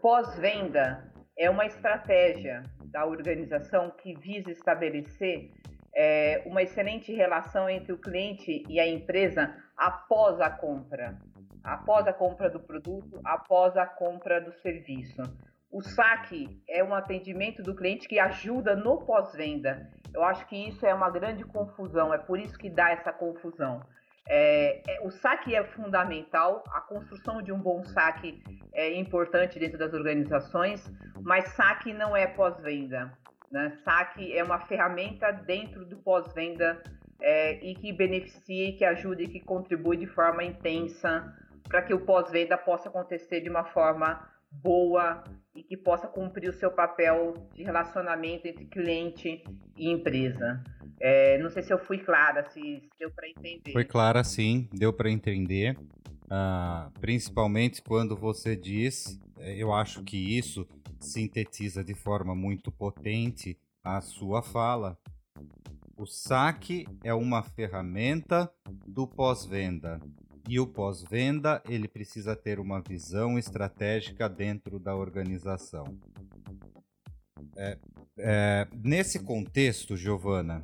Pós-venda 0.01 1.11
é 1.37 1.49
uma 1.49 1.65
estratégia 1.65 2.63
da 2.85 3.05
organização 3.05 3.91
que 3.91 4.13
visa 4.15 4.51
estabelecer 4.51 5.51
é, 5.95 6.43
uma 6.45 6.61
excelente 6.61 7.13
relação 7.13 7.69
entre 7.69 7.93
o 7.93 7.97
cliente 7.97 8.63
e 8.67 8.79
a 8.79 8.87
empresa 8.87 9.55
após 9.79 10.41
a 10.41 10.49
compra, 10.49 11.17
após 11.63 12.05
a 12.05 12.11
compra 12.11 12.49
do 12.49 12.59
produto, 12.59 13.21
após 13.23 13.77
a 13.77 13.85
compra 13.85 14.41
do 14.41 14.51
serviço. 14.59 15.21
O 15.71 15.81
saque 15.81 16.61
é 16.67 16.83
um 16.83 16.93
atendimento 16.93 17.63
do 17.63 17.73
cliente 17.73 18.07
que 18.07 18.19
ajuda 18.19 18.75
no 18.75 19.05
pós-venda. 19.05 19.89
Eu 20.13 20.23
acho 20.23 20.45
que 20.47 20.67
isso 20.67 20.85
é 20.85 20.93
uma 20.93 21.09
grande 21.09 21.45
confusão, 21.45 22.13
é 22.13 22.17
por 22.17 22.39
isso 22.39 22.57
que 22.57 22.69
dá 22.69 22.89
essa 22.89 23.13
confusão. 23.13 23.79
É, 24.27 24.81
é, 24.87 24.99
o 25.05 25.09
saque 25.09 25.55
é 25.55 25.63
fundamental, 25.63 26.63
a 26.73 26.81
construção 26.81 27.41
de 27.41 27.51
um 27.51 27.59
bom 27.59 27.83
saque 27.85 28.43
é 28.73 28.93
importante 28.99 29.57
dentro 29.57 29.77
das 29.77 29.93
organizações, 29.93 30.83
mas 31.21 31.47
saque 31.53 31.93
não 31.93 32.17
é 32.17 32.27
pós-venda. 32.27 33.11
Né? 33.51 33.71
Saque 33.83 34.37
é 34.37 34.43
uma 34.43 34.59
ferramenta 34.59 35.31
dentro 35.31 35.85
do 35.85 35.97
pós-venda 35.97 36.81
é, 37.21 37.63
e 37.65 37.75
que 37.75 37.91
beneficia, 37.91 38.75
que 38.77 38.85
ajuda 38.85 39.23
e 39.23 39.27
que 39.27 39.39
contribui 39.39 39.97
de 39.97 40.07
forma 40.07 40.43
intensa 40.43 41.33
para 41.63 41.81
que 41.81 41.93
o 41.93 42.05
pós-venda 42.05 42.57
possa 42.57 42.89
acontecer 42.89 43.41
de 43.41 43.49
uma 43.49 43.63
forma 43.65 44.27
boa 44.51 45.23
e 45.53 45.63
que 45.63 45.77
possa 45.77 46.07
cumprir 46.07 46.49
o 46.49 46.53
seu 46.53 46.71
papel 46.71 47.33
de 47.53 47.63
relacionamento 47.63 48.47
entre 48.47 48.65
cliente 48.65 49.43
e 49.77 49.89
empresa. 49.89 50.63
É, 50.99 51.37
não 51.37 51.49
sei 51.49 51.63
se 51.63 51.71
eu 51.71 51.79
fui 51.79 51.99
clara, 51.99 52.43
se 52.49 52.89
deu 52.99 53.11
para 53.11 53.29
entender. 53.29 53.71
Foi 53.71 53.85
clara, 53.85 54.23
sim, 54.23 54.67
deu 54.73 54.91
para 54.91 55.09
entender. 55.09 55.77
Uh, 56.25 56.91
principalmente 56.99 57.81
quando 57.81 58.15
você 58.15 58.55
diz, 58.55 59.19
é, 59.37 59.55
eu 59.55 59.73
acho 59.73 60.03
que 60.03 60.37
isso 60.37 60.67
sintetiza 60.99 61.83
de 61.83 61.93
forma 61.93 62.35
muito 62.35 62.71
potente 62.71 63.57
a 63.83 64.01
sua 64.01 64.41
fala. 64.41 64.97
O 65.99 66.05
saque 66.05 66.87
é 67.03 67.13
uma 67.13 67.43
ferramenta 67.43 68.49
do 68.87 69.05
pós-venda. 69.05 69.99
E 70.47 70.57
o 70.57 70.65
pós-venda, 70.65 71.61
ele 71.67 71.89
precisa 71.89 72.37
ter 72.37 72.57
uma 72.57 72.79
visão 72.79 73.37
estratégica 73.37 74.29
dentro 74.29 74.79
da 74.79 74.95
organização. 74.95 75.83
É, 77.57 77.77
é, 78.17 78.67
nesse 78.81 79.19
contexto, 79.19 79.97
Giovana, 79.97 80.63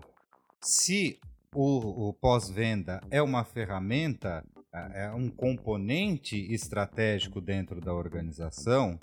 se 0.62 1.20
o, 1.54 2.08
o 2.08 2.14
pós-venda 2.14 3.02
é 3.12 3.22
uma 3.22 3.44
ferramenta, 3.44 4.42
é, 4.74 5.08
é 5.08 5.12
um 5.12 5.30
componente 5.30 6.38
estratégico 6.50 7.42
dentro 7.42 7.82
da 7.82 7.94
organização, 7.94 8.98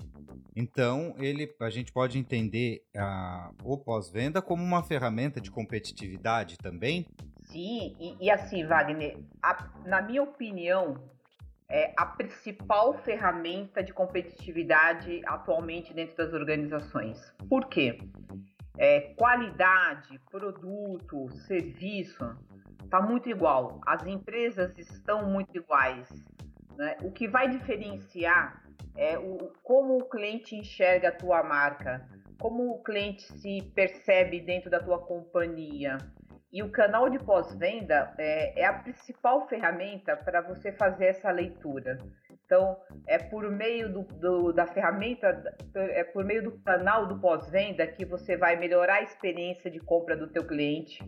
então 0.55 1.15
ele, 1.19 1.55
a 1.61 1.71
gente 1.71 1.93
pode 1.93 2.19
entender 2.19 2.85
a, 2.97 3.51
o 3.65 3.77
pós-venda 3.79 4.43
como 4.43 4.63
uma 4.63 4.83
ferramenta 4.83 5.41
de 5.41 5.51
competitividade 5.51 6.59
também? 6.59 7.07
Sim, 7.43 7.97
e, 8.01 8.27
e 8.27 8.31
assim, 8.31 8.65
Wagner, 8.67 9.19
a, 9.43 9.69
na 9.85 10.01
minha 10.01 10.23
opinião, 10.23 10.97
é 11.69 11.93
a 11.97 12.05
principal 12.05 12.99
ferramenta 13.03 13.83
de 13.83 13.93
competitividade 13.93 15.23
atualmente 15.27 15.95
dentro 15.95 16.17
das 16.17 16.33
organizações. 16.35 17.33
Por 17.49 17.67
quê? 17.67 17.99
É, 18.77 19.15
qualidade, 19.17 20.21
produto, 20.31 21.31
serviço, 21.47 22.37
está 22.85 23.01
muito 23.01 23.29
igual. 23.29 23.81
As 23.87 24.07
empresas 24.07 24.77
estão 24.79 25.31
muito 25.31 25.57
iguais. 25.57 26.09
Né? 26.77 26.97
O 27.03 27.11
que 27.11 27.27
vai 27.27 27.49
diferenciar 27.49 28.63
é 28.97 29.19
o, 29.19 29.53
como 29.63 29.97
o 29.97 30.09
cliente 30.09 30.57
enxerga 30.57 31.09
a 31.09 31.13
tua 31.13 31.43
marca, 31.43 32.07
como 32.41 32.71
o 32.73 32.83
cliente 32.83 33.23
se 33.39 33.63
percebe 33.75 34.41
dentro 34.41 34.71
da 34.71 34.81
tua 34.81 34.99
companhia. 34.99 35.99
E 36.53 36.63
o 36.63 36.71
canal 36.71 37.09
de 37.09 37.19
pós-venda 37.19 38.13
é, 38.19 38.61
é, 38.61 38.67
a 38.67 38.75
principal 38.75 39.49
ferramenta 39.49 40.15
para 40.17 40.43
você 40.43 40.71
fazer 40.73 41.07
essa 41.07 41.31
leitura. 41.31 41.97
Então, 42.45 42.77
é 43.07 43.17
por 43.17 43.51
meio 43.51 43.91
do, 43.91 44.03
do, 44.03 44.53
da 44.53 44.67
ferramenta, 44.67 45.43
é 45.75 46.05
por 46.05 46.25
meio 46.25 46.43
do 46.43 46.53
canal 46.63 47.07
do 47.07 47.19
pós-venda 47.19 47.87
que 47.87 48.05
você 48.05 48.37
vai 48.37 48.57
melhorar 48.57 48.97
a 48.97 49.03
experiência 49.03 49.71
de 49.71 49.81
compra 49.81 50.15
do 50.15 50.27
teu 50.27 50.47
cliente, 50.47 51.03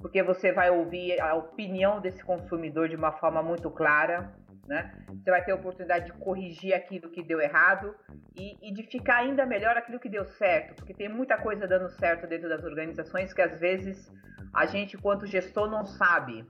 porque 0.00 0.22
você 0.22 0.50
vai 0.50 0.70
ouvir 0.70 1.20
a 1.20 1.34
opinião 1.34 2.00
desse 2.00 2.24
consumidor 2.24 2.88
de 2.88 2.96
uma 2.96 3.12
forma 3.12 3.42
muito 3.42 3.70
clara, 3.70 4.34
né? 4.70 4.88
Você 5.08 5.28
vai 5.28 5.44
ter 5.44 5.50
a 5.50 5.56
oportunidade 5.56 6.06
de 6.06 6.12
corrigir 6.12 6.72
aquilo 6.72 7.10
que 7.10 7.24
deu 7.24 7.40
errado 7.40 7.92
e, 8.36 8.56
e, 8.62 8.72
de 8.72 8.84
ficar 8.84 9.16
ainda 9.16 9.44
melhor 9.44 9.76
aquilo 9.76 9.98
que 9.98 10.08
deu 10.08 10.24
certo, 10.24 10.76
porque 10.76 10.94
tem 10.94 11.08
muita 11.08 11.36
coisa 11.36 11.66
dando 11.66 11.88
certo 11.88 12.28
dentro 12.28 12.48
das 12.48 12.62
organizações 12.62 13.34
que 13.34 13.42
às 13.42 13.58
vezes 13.58 14.08
a 14.54 14.66
gente, 14.66 14.96
quanto 14.96 15.26
gestor, 15.26 15.68
não 15.68 15.84
sabe. 15.84 16.46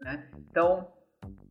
Né? 0.00 0.28
Então, 0.48 0.86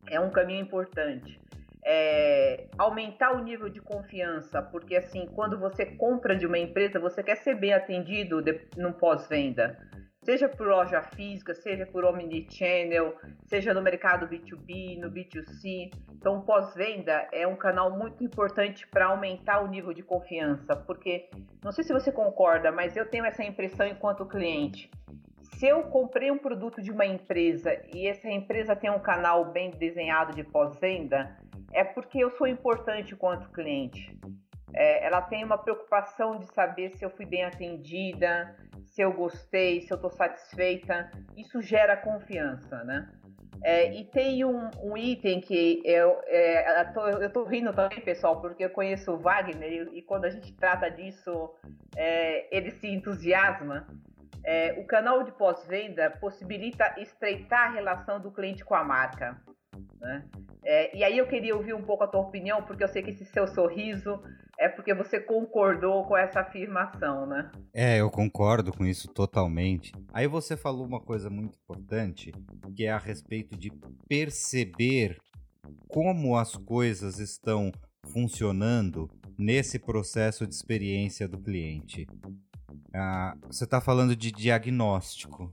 é 0.08 0.18
um 0.18 0.30
caminho 0.30 0.62
importante. 0.62 1.38
É, 1.84 2.66
aumentar 2.78 3.32
o 3.32 3.44
nível 3.44 3.68
de 3.68 3.82
confiança, 3.82 4.62
porque 4.62 4.96
assim, 4.96 5.26
quando 5.34 5.58
você 5.58 5.84
compra 5.84 6.34
de 6.34 6.46
uma 6.46 6.56
empresa, 6.56 6.98
você 6.98 7.22
quer 7.22 7.36
ser 7.36 7.56
bem 7.56 7.74
atendido 7.74 8.42
no 8.78 8.94
pós-venda. 8.94 9.78
Seja 10.24 10.48
por 10.48 10.66
loja 10.66 11.02
física, 11.02 11.54
seja 11.54 11.86
por 11.86 12.04
omnichannel, 12.04 13.14
seja 13.46 13.74
no 13.74 13.82
mercado 13.82 14.26
B2B, 14.26 14.98
no 14.98 15.10
B2C. 15.10 15.90
Então, 16.12 16.40
pós-venda 16.40 17.28
é 17.30 17.46
um 17.46 17.56
canal 17.56 17.90
muito 17.90 18.24
importante 18.24 18.86
para 18.88 19.06
aumentar 19.06 19.60
o 19.60 19.68
nível 19.68 19.92
de 19.92 20.02
confiança, 20.02 20.74
porque 20.74 21.28
não 21.62 21.72
sei 21.72 21.84
se 21.84 21.92
você 21.92 22.10
concorda, 22.10 22.72
mas 22.72 22.96
eu 22.96 23.08
tenho 23.08 23.26
essa 23.26 23.44
impressão 23.44 23.86
enquanto 23.86 24.24
cliente 24.26 24.90
se 25.58 25.66
eu 25.66 25.84
comprei 25.84 26.30
um 26.30 26.38
produto 26.38 26.82
de 26.82 26.90
uma 26.90 27.06
empresa 27.06 27.80
e 27.94 28.06
essa 28.06 28.28
empresa 28.28 28.74
tem 28.74 28.90
um 28.90 28.98
canal 28.98 29.52
bem 29.52 29.70
desenhado 29.70 30.34
de 30.34 30.42
pós-venda, 30.42 31.36
é 31.72 31.84
porque 31.84 32.18
eu 32.18 32.30
sou 32.30 32.46
importante 32.46 33.14
quanto 33.14 33.50
cliente. 33.50 34.18
É, 34.74 35.06
ela 35.06 35.22
tem 35.22 35.44
uma 35.44 35.56
preocupação 35.56 36.38
de 36.38 36.46
saber 36.52 36.90
se 36.90 37.04
eu 37.04 37.10
fui 37.10 37.24
bem 37.24 37.44
atendida, 37.44 38.56
se 38.94 39.02
eu 39.02 39.12
gostei, 39.12 39.80
se 39.80 39.92
eu 39.92 39.96
estou 39.96 40.10
satisfeita. 40.10 41.10
Isso 41.36 41.60
gera 41.60 41.96
confiança, 41.96 42.84
né? 42.84 43.10
É, 43.62 43.92
e 43.92 44.04
tem 44.04 44.44
um, 44.44 44.70
um, 44.82 44.96
item 44.96 45.40
que 45.40 45.82
eu, 45.84 46.20
é, 46.26 46.86
eu, 47.34 47.44
rindo 47.44 47.72
também, 47.72 48.00
pessoal, 48.00 48.40
porque 48.40 48.64
eu 48.64 48.70
conheço 48.70 49.12
o 49.12 49.18
Wagner 49.18 49.88
e, 49.92 49.98
e 49.98 50.02
quando 50.02 50.26
a 50.26 50.30
gente 50.30 50.52
trata 50.52 50.90
disso, 50.90 51.50
é, 51.96 52.56
ele 52.56 52.70
se 52.70 52.86
entusiasma. 52.86 53.86
É, 54.44 54.78
o 54.78 54.86
canal 54.86 55.22
de 55.24 55.32
pós-venda 55.32 56.10
possibilita 56.20 56.94
estreitar 56.98 57.70
a 57.70 57.72
relação 57.72 58.20
do 58.20 58.30
cliente 58.30 58.64
com 58.64 58.74
a 58.74 58.84
marca. 58.84 59.40
Né? 59.98 60.24
É, 60.64 60.96
e 60.96 61.04
aí 61.04 61.18
eu 61.18 61.26
queria 61.26 61.54
ouvir 61.54 61.74
um 61.74 61.82
pouco 61.82 62.04
a 62.04 62.06
tua 62.06 62.20
opinião, 62.20 62.62
porque 62.62 62.82
eu 62.82 62.88
sei 62.88 63.02
que 63.02 63.10
esse 63.10 63.24
seu 63.26 63.46
sorriso 63.46 64.18
é 64.58 64.68
porque 64.68 64.94
você 64.94 65.20
concordou 65.20 66.04
com 66.04 66.16
essa 66.16 66.40
afirmação, 66.40 67.26
né? 67.26 67.50
É, 67.72 68.00
eu 68.00 68.10
concordo 68.10 68.72
com 68.72 68.86
isso 68.86 69.08
totalmente. 69.08 69.92
Aí 70.12 70.26
você 70.26 70.56
falou 70.56 70.86
uma 70.86 71.00
coisa 71.00 71.28
muito 71.28 71.58
importante, 71.58 72.32
que 72.74 72.86
é 72.86 72.90
a 72.90 72.98
respeito 72.98 73.58
de 73.58 73.70
perceber 74.08 75.18
como 75.88 76.36
as 76.36 76.56
coisas 76.56 77.18
estão 77.18 77.70
funcionando 78.06 79.10
nesse 79.36 79.78
processo 79.78 80.46
de 80.46 80.54
experiência 80.54 81.28
do 81.28 81.38
cliente. 81.38 82.06
Ah, 82.94 83.36
você 83.46 83.64
está 83.64 83.80
falando 83.80 84.16
de 84.16 84.30
diagnóstico, 84.30 85.50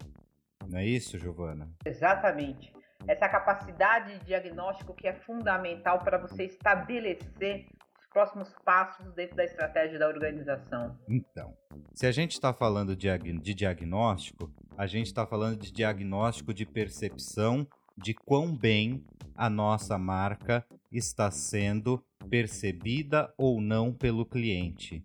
não 0.68 0.80
é 0.80 0.86
isso, 0.86 1.18
Giovana? 1.18 1.70
Exatamente. 1.86 2.72
Essa 3.12 3.28
capacidade 3.28 4.20
de 4.20 4.26
diagnóstico 4.28 4.94
que 4.94 5.06
é 5.06 5.12
fundamental 5.12 6.00
para 6.00 6.18
você 6.18 6.46
estabelecer 6.46 7.66
os 8.00 8.08
próximos 8.08 8.56
passos 8.64 9.14
dentro 9.14 9.36
da 9.36 9.44
estratégia 9.44 10.00
da 10.00 10.08
organização. 10.08 10.98
Então, 11.10 11.54
se 11.94 12.08
a 12.08 12.12
gente 12.14 12.32
está 12.32 12.54
falando 12.54 12.96
de, 12.96 13.54
diagnóstico, 13.54 14.50
a 14.78 14.88
gente 14.88 15.08
está 15.08 15.28
falando 15.28 15.60
de 15.60 15.74
diagnóstico 15.74 16.54
de 16.54 16.66
percepção 16.66 17.68
de 17.98 18.14
quão 18.14 18.56
bem 18.56 19.04
a 19.36 19.50
nossa 19.50 19.98
marca 19.98 20.66
está 20.90 21.30
sendo 21.30 22.02
percebida 22.30 23.34
ou 23.38 23.60
não 23.60 23.92
pelo 23.94 24.26
cliente. 24.26 25.04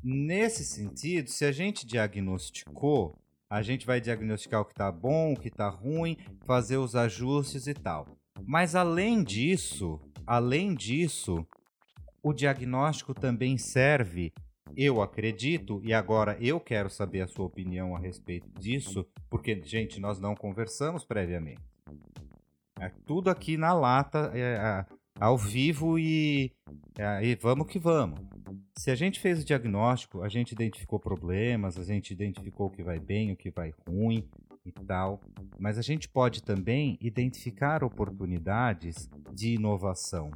Nesse 0.00 0.64
sentido, 0.64 1.28
se 1.28 1.44
a 1.44 1.50
gente 1.50 1.84
diagnosticou, 1.84 3.18
a 3.48 3.62
gente 3.62 3.86
vai 3.86 4.00
diagnosticar 4.00 4.60
o 4.60 4.64
que 4.64 4.72
está 4.72 4.90
bom, 4.90 5.32
o 5.32 5.40
que 5.40 5.48
está 5.48 5.68
ruim, 5.68 6.16
fazer 6.44 6.76
os 6.76 6.96
ajustes 6.96 7.66
e 7.66 7.74
tal. 7.74 8.06
Mas 8.44 8.74
além 8.74 9.22
disso, 9.22 10.00
além 10.26 10.74
disso, 10.74 11.46
o 12.22 12.32
diagnóstico 12.32 13.14
também 13.14 13.56
serve, 13.56 14.32
eu 14.76 15.00
acredito, 15.00 15.80
e 15.84 15.94
agora 15.94 16.36
eu 16.40 16.58
quero 16.58 16.90
saber 16.90 17.22
a 17.22 17.28
sua 17.28 17.46
opinião 17.46 17.94
a 17.94 17.98
respeito 17.98 18.48
disso, 18.58 19.06
porque, 19.30 19.60
gente, 19.62 20.00
nós 20.00 20.18
não 20.18 20.34
conversamos 20.34 21.04
previamente. 21.04 21.62
É 22.78 22.90
tudo 23.06 23.30
aqui 23.30 23.56
na 23.56 23.72
lata, 23.72 24.32
é, 24.34 24.84
ao 25.18 25.36
vivo 25.36 25.98
e, 25.98 26.52
é, 26.98 27.24
e 27.24 27.34
vamos 27.34 27.66
que 27.66 27.78
vamos. 27.78 28.20
Se 28.76 28.90
a 28.90 28.94
gente 28.94 29.18
fez 29.18 29.40
o 29.40 29.44
diagnóstico, 29.44 30.22
a 30.22 30.28
gente 30.28 30.52
identificou 30.52 30.98
problemas, 30.98 31.78
a 31.78 31.84
gente 31.84 32.12
identificou 32.12 32.66
o 32.66 32.70
que 32.70 32.82
vai 32.82 32.98
bem, 32.98 33.32
o 33.32 33.36
que 33.36 33.50
vai 33.50 33.72
ruim 33.86 34.28
e 34.64 34.72
tal, 34.72 35.20
mas 35.58 35.78
a 35.78 35.82
gente 35.82 36.08
pode 36.08 36.42
também 36.42 36.98
identificar 37.00 37.82
oportunidades 37.82 39.08
de 39.32 39.54
inovação. 39.54 40.30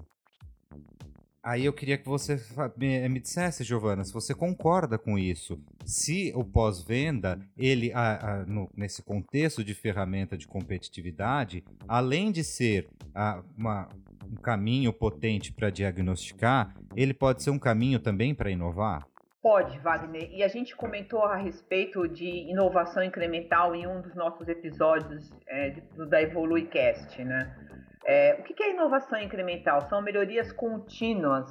Aí 1.43 1.65
eu 1.65 1.73
queria 1.73 1.97
que 1.97 2.07
você 2.07 2.39
me, 2.77 3.19
dissesse, 3.19 3.65
Giovana, 3.65 4.05
se 4.05 4.13
você 4.13 4.35
concorda 4.35 4.99
com 4.99 5.19
isso. 5.19 5.59
Se 5.87 6.33
o 6.35 6.45
pós-venda, 6.45 7.41
ele, 7.57 7.91
a, 7.95 8.41
a, 8.41 8.45
no, 8.45 8.71
nesse 8.77 9.03
contexto 9.03 9.65
de 9.65 9.73
ferramenta 9.73 10.37
de 10.37 10.47
competitividade, 10.47 11.65
além 11.89 12.31
de 12.31 12.45
ser 12.45 12.91
a, 13.15 13.43
uma, 13.57 13.89
um 14.31 14.37
caminho 14.37 14.93
potente 14.93 15.53
para 15.53 15.71
diagnosticar, 15.71 16.75
ele 16.95 17.13
pode 17.13 17.43
ser 17.43 17.51
um 17.51 17.59
caminho 17.59 17.99
também 17.99 18.35
para 18.35 18.51
inovar? 18.51 19.07
Pode, 19.43 19.79
Wagner. 19.79 20.31
E 20.33 20.43
a 20.43 20.49
gente 20.49 20.77
comentou 20.77 21.25
a 21.25 21.37
respeito 21.37 22.07
de 22.07 22.27
inovação 22.51 23.03
incremental 23.03 23.75
em 23.75 23.87
um 23.87 24.03
dos 24.03 24.15
nossos 24.15 24.47
episódios 24.49 25.31
é, 25.49 25.71
da 26.09 26.21
EvoluiCast, 26.21 27.25
né? 27.25 27.57
É, 28.05 28.37
o 28.39 28.43
que 28.43 28.63
é 28.63 28.71
inovação 28.71 29.19
incremental? 29.19 29.81
São 29.89 30.03
melhorias 30.03 30.53
contínuas 30.53 31.49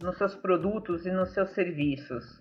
nos 0.00 0.16
seus 0.16 0.34
produtos 0.34 1.04
e 1.04 1.10
nos 1.10 1.32
seus 1.34 1.50
serviços. 1.50 2.38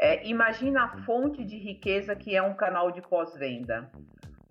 É, 0.00 0.24
imagina 0.26 0.84
a 0.84 1.04
fonte 1.04 1.44
de 1.44 1.56
riqueza 1.56 2.14
que 2.14 2.34
é 2.36 2.42
um 2.42 2.54
canal 2.54 2.92
de 2.92 3.02
pós-venda. 3.02 3.90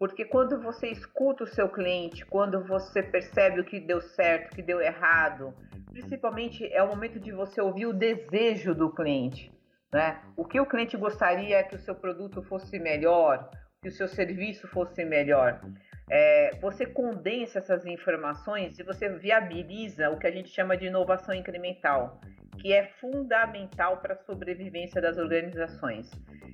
Porque 0.01 0.25
quando 0.25 0.59
você 0.59 0.87
escuta 0.87 1.43
o 1.43 1.47
seu 1.47 1.69
cliente, 1.69 2.25
quando 2.25 2.59
você 2.63 3.03
percebe 3.03 3.61
o 3.61 3.63
que 3.63 3.79
deu 3.79 4.01
certo, 4.01 4.51
o 4.51 4.55
que 4.55 4.63
deu 4.63 4.81
errado, 4.81 5.53
principalmente 5.91 6.65
é 6.73 6.81
o 6.81 6.87
momento 6.87 7.19
de 7.19 7.31
você 7.31 7.61
ouvir 7.61 7.85
o 7.85 7.93
desejo 7.93 8.73
do 8.73 8.91
cliente. 8.91 9.53
Né? 9.93 10.19
O 10.35 10.43
que 10.43 10.59
o 10.59 10.65
cliente 10.65 10.97
gostaria 10.97 11.63
que 11.65 11.75
o 11.75 11.79
seu 11.79 11.93
produto 11.93 12.41
fosse 12.41 12.79
melhor, 12.79 13.51
que 13.79 13.89
o 13.89 13.91
seu 13.91 14.07
serviço 14.07 14.67
fosse 14.69 15.05
melhor. 15.05 15.61
É, 16.09 16.49
você 16.59 16.83
condensa 16.87 17.59
essas 17.59 17.85
informações 17.85 18.79
e 18.79 18.83
você 18.83 19.07
viabiliza 19.07 20.09
o 20.09 20.17
que 20.17 20.25
a 20.25 20.31
gente 20.31 20.49
chama 20.49 20.75
de 20.75 20.87
inovação 20.87 21.35
incremental, 21.35 22.19
que 22.59 22.73
é 22.73 22.87
fundamental 22.99 23.97
para 23.97 24.15
a 24.15 24.23
sobrevivência 24.23 24.99
das 24.99 25.19
organizações. 25.19 26.09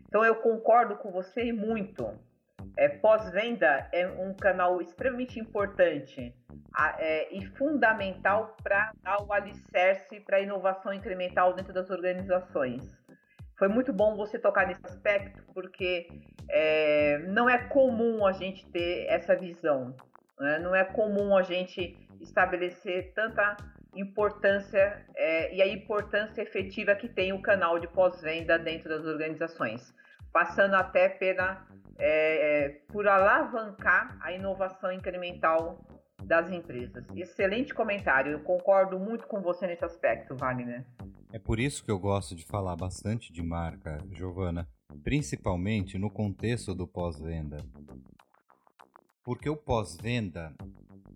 Então 0.06 0.26
eu 0.26 0.36
concordo 0.36 0.98
com 0.98 1.12
você 1.12 1.54
muito 1.54 2.14
é, 2.78 2.88
pós-venda 2.88 3.90
é 3.92 4.08
um 4.08 4.34
canal 4.36 4.80
extremamente 4.80 5.40
importante 5.40 6.34
é, 7.00 7.36
e 7.36 7.46
fundamental 7.58 8.56
para 8.64 8.92
dar 9.02 9.22
o 9.24 9.34
alicerce 9.34 10.20
para 10.20 10.38
a 10.38 10.42
inovação 10.42 10.94
incremental 10.94 11.54
dentro 11.54 11.74
das 11.74 11.90
organizações. 11.90 12.84
Foi 13.58 13.68
muito 13.68 13.92
bom 13.92 14.16
você 14.16 14.38
tocar 14.38 14.68
nesse 14.68 14.86
aspecto, 14.86 15.44
porque 15.54 16.08
é, 16.48 17.18
não 17.30 17.50
é 17.50 17.58
comum 17.58 18.26
a 18.26 18.32
gente 18.32 18.70
ter 18.70 19.08
essa 19.08 19.36
visão, 19.36 19.96
né? 20.40 20.60
não 20.60 20.76
é 20.76 20.84
comum 20.84 21.36
a 21.36 21.42
gente 21.42 21.98
estabelecer 22.22 23.12
tanta 23.16 23.58
importância 23.96 25.04
é, 25.16 25.56
e 25.56 25.62
a 25.64 25.68
importância 25.68 26.44
efetiva 26.44 26.94
que 26.94 27.10
tem 27.10 27.34
o 27.34 27.42
canal 27.42 27.80
de 27.80 27.88
pós-venda 27.88 28.60
dentro 28.60 28.88
das 28.88 29.04
organizações, 29.06 29.92
passando 30.32 30.76
até 30.76 31.10
pela 31.10 31.66
é, 31.98 32.66
é, 32.66 32.70
por 32.88 33.08
alavancar 33.08 34.18
a 34.22 34.32
inovação 34.32 34.92
incremental 34.92 35.84
das 36.24 36.52
empresas. 36.52 37.06
Excelente 37.16 37.74
comentário, 37.74 38.34
eu 38.34 38.40
concordo 38.42 39.00
muito 39.00 39.28
com 39.28 39.42
você 39.42 39.66
nesse 39.66 39.86
aspecto, 39.86 40.36
Wagner. 40.36 40.86
É 41.32 41.40
por 41.40 41.60
isso 41.60 41.84
que 41.84 41.92
eu 41.92 42.00
gosto 42.00 42.36
de 42.36 42.46
falar 42.46 42.76
bastante 42.76 43.32
de 43.34 43.42
marca, 43.44 44.00
Giovana, 44.12 44.68
principalmente 45.04 45.98
no 45.98 46.10
contexto 46.10 46.74
do 46.74 46.88
pós-venda. 46.88 47.58
Porque 49.24 49.50
o 49.50 49.58
pós-venda, 49.58 50.54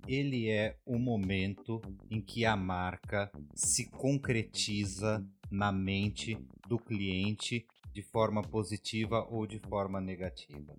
ele 0.07 0.49
é 0.49 0.75
o 0.85 0.99
momento 0.99 1.81
em 2.09 2.21
que 2.21 2.45
a 2.45 2.55
marca 2.55 3.31
se 3.53 3.89
concretiza 3.89 5.25
na 5.49 5.71
mente 5.71 6.37
do 6.67 6.77
cliente 6.77 7.65
de 7.93 8.01
forma 8.01 8.41
positiva 8.41 9.25
ou 9.29 9.45
de 9.45 9.59
forma 9.59 9.99
negativa. 9.99 10.75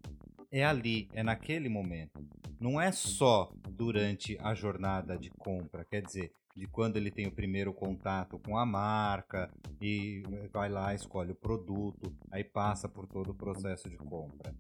É 0.50 0.64
ali, 0.64 1.09
é 1.12 1.23
naquele 1.23 1.69
momento. 1.69 2.25
Não 2.61 2.81
é 2.81 2.92
só 2.92 3.50
durante 3.71 4.38
a 4.40 4.54
jornada 4.54 5.16
de 5.16 5.31
compra, 5.31 5.85
quer 5.85 6.02
dizer, 6.02 6.33
de 6.54 6.66
quando 6.66 6.97
ele 6.97 7.11
tem 7.11 7.26
o 7.26 7.33
primeiro 7.33 7.73
contato 7.73 8.38
com 8.38 8.59
a 8.59 8.66
marca 8.66 9.50
e 9.81 10.23
vai 10.52 10.69
lá, 10.69 10.95
escolhe 10.95 11.33
o 11.33 11.37
produto, 11.37 12.14
aí 12.31 12.45
passa 12.45 12.88
por 12.88 13.07
todo 13.07 13.31
o 13.31 13.35
processo 13.35 13.88
de 13.88 13.97
compra. 13.97 14.54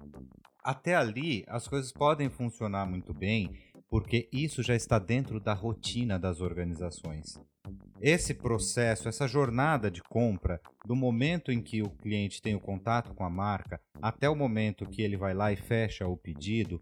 Até 0.64 0.94
ali, 0.94 1.44
as 1.48 1.68
coisas 1.68 1.92
podem 1.92 2.30
funcionar 2.30 2.86
muito 2.86 3.12
bem, 3.12 3.50
porque 3.92 4.26
isso 4.32 4.62
já 4.62 4.74
está 4.74 4.98
dentro 4.98 5.38
da 5.38 5.52
rotina 5.52 6.18
das 6.18 6.40
organizações. 6.40 7.38
Esse 8.00 8.32
processo, 8.32 9.06
essa 9.06 9.28
jornada 9.28 9.90
de 9.90 10.02
compra, 10.02 10.58
do 10.86 10.96
momento 10.96 11.52
em 11.52 11.60
que 11.60 11.82
o 11.82 11.90
cliente 11.90 12.40
tem 12.40 12.54
o 12.54 12.60
contato 12.60 13.12
com 13.12 13.22
a 13.22 13.28
marca 13.28 13.78
até 14.00 14.30
o 14.30 14.34
momento 14.34 14.88
que 14.88 15.02
ele 15.02 15.18
vai 15.18 15.34
lá 15.34 15.52
e 15.52 15.56
fecha 15.56 16.06
o 16.08 16.16
pedido, 16.16 16.80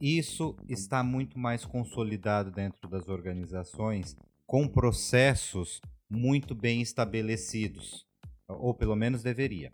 isso 0.00 0.56
está 0.68 1.04
muito 1.04 1.38
mais 1.38 1.64
consolidado 1.64 2.50
dentro 2.50 2.88
das 2.88 3.06
organizações, 3.08 4.16
com 4.44 4.66
processos 4.66 5.80
muito 6.10 6.52
bem 6.52 6.82
estabelecidos, 6.82 8.04
ou 8.48 8.74
pelo 8.74 8.96
menos 8.96 9.22
deveria. 9.22 9.70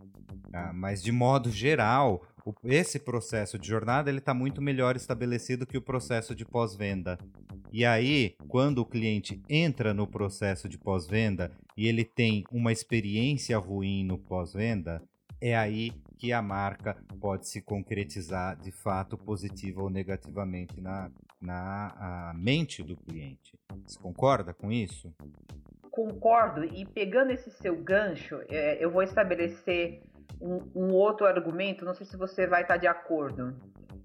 Ah, 0.53 0.75
mas 0.75 1.03
de 1.03 1.11
modo 1.11 1.51
geral, 1.51 2.23
esse 2.65 2.99
processo 2.99 3.59
de 3.59 3.69
jornada 3.69 4.11
ele 4.11 4.19
está 4.19 4.35
muito 4.35 4.61
melhor 4.61 4.97
estabelecido 4.97 5.67
que 5.67 5.79
o 5.79 5.83
processo 5.83 6.35
de 6.35 6.45
pós-venda. 6.45 7.19
E 7.73 7.85
aí, 7.85 8.37
quando 8.49 8.79
o 8.79 8.87
cliente 8.87 9.43
entra 9.49 9.93
no 9.93 10.07
processo 10.07 10.69
de 10.69 10.79
pós-venda 10.79 11.51
e 11.77 11.89
ele 11.89 12.05
tem 12.05 12.45
uma 12.51 12.73
experiência 12.73 13.59
ruim 13.59 14.05
no 14.05 14.19
pós-venda, 14.19 15.03
é 15.41 15.57
aí 15.57 15.93
que 16.19 16.33
a 16.33 16.41
marca 16.41 16.97
pode 17.21 17.49
se 17.49 17.61
concretizar 17.61 18.57
de 18.57 18.71
fato 18.71 19.19
positiva 19.19 19.83
ou 19.83 19.91
negativamente 19.91 20.81
na, 20.81 21.11
na 21.41 22.33
mente 22.35 22.83
do 22.83 22.97
cliente. 22.97 23.59
Você 23.87 23.99
concorda 23.99 24.55
com 24.55 24.73
isso? 24.73 25.13
Concordo, 25.91 26.65
e 26.65 26.85
pegando 26.85 27.33
esse 27.33 27.51
seu 27.51 27.77
gancho, 27.77 28.41
é, 28.49 28.83
eu 28.83 28.91
vou 28.91 29.03
estabelecer 29.03 30.03
um, 30.41 30.71
um, 30.75 30.93
outro 30.93 31.27
argumento, 31.27 31.85
não 31.85 31.95
sei 31.95 32.07
se 32.07 32.17
você 32.17 32.47
vai 32.47 32.63
estar 32.63 32.77
de 32.77 32.87
acordo. 32.87 33.55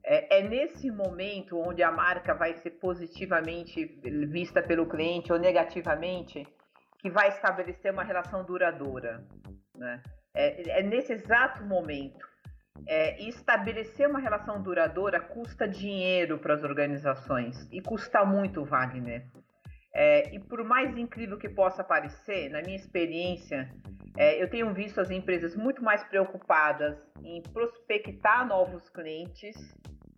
É, 0.03 0.39
é, 0.39 0.41
nesse 0.47 0.89
momento 0.89 1.59
onde 1.59 1.83
a 1.83 1.91
marca 1.91 2.33
vai 2.33 2.55
ser 2.55 2.71
positivamente 2.71 3.85
vista 4.29 4.61
pelo 4.61 4.87
cliente 4.87 5.31
ou 5.31 5.37
negativamente 5.37 6.47
que 6.99 7.09
vai 7.09 7.29
estabelecer 7.29 7.91
uma 7.91 8.03
relação 8.03 8.43
duradoura. 8.43 9.23
Né? 9.75 10.01
É, 10.33 10.79
é 10.79 10.83
nesse 10.83 11.13
exato 11.13 11.63
momento. 11.63 12.29
É, 12.87 13.21
estabelecer 13.21 14.07
uma 14.07 14.19
relação 14.19 14.61
duradoura 14.61 15.19
custa 15.19 15.67
dinheiro 15.67 16.39
para 16.39 16.55
as 16.55 16.63
organizações 16.63 17.67
e 17.71 17.79
custa 17.79 18.25
muito, 18.25 18.65
Wagner. 18.65 19.27
É, 19.93 20.34
e 20.34 20.39
por 20.39 20.63
mais 20.63 20.95
incrível 20.97 21.38
que 21.38 21.49
possa 21.49 21.84
parecer, 21.84 22.49
na 22.49 22.62
minha 22.62 22.75
experiência, 22.75 23.69
é, 24.17 24.41
eu 24.41 24.49
tenho 24.49 24.73
visto 24.73 24.99
as 25.01 25.10
empresas 25.10 25.56
muito 25.56 25.84
mais 25.84 26.04
preocupadas 26.06 26.97
em 27.23 27.41
prospectar 27.41 28.47
novos 28.47 28.89
clientes 28.89 29.56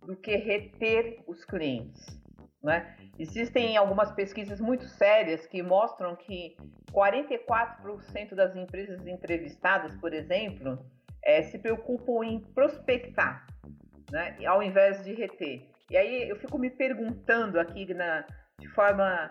do 0.02 0.16
que 0.16 0.36
reter 0.36 1.22
os 1.26 1.44
clientes. 1.44 2.22
Né? 2.62 2.96
Existem 3.18 3.76
algumas 3.76 4.10
pesquisas 4.12 4.60
muito 4.60 4.86
sérias 4.88 5.46
que 5.46 5.62
mostram 5.62 6.16
que 6.16 6.56
44% 6.92 8.34
das 8.34 8.56
empresas 8.56 9.06
entrevistadas, 9.06 9.94
por 9.96 10.14
exemplo, 10.14 10.78
é, 11.22 11.42
se 11.42 11.58
preocupam 11.58 12.24
em 12.24 12.40
prospectar, 12.40 13.46
né? 14.10 14.36
ao 14.46 14.62
invés 14.62 15.04
de 15.04 15.12
reter. 15.14 15.68
E 15.90 15.96
aí 15.96 16.28
eu 16.28 16.36
fico 16.36 16.58
me 16.58 16.70
perguntando 16.70 17.60
aqui 17.60 17.92
na, 17.92 18.24
de 18.58 18.68
forma 18.68 19.30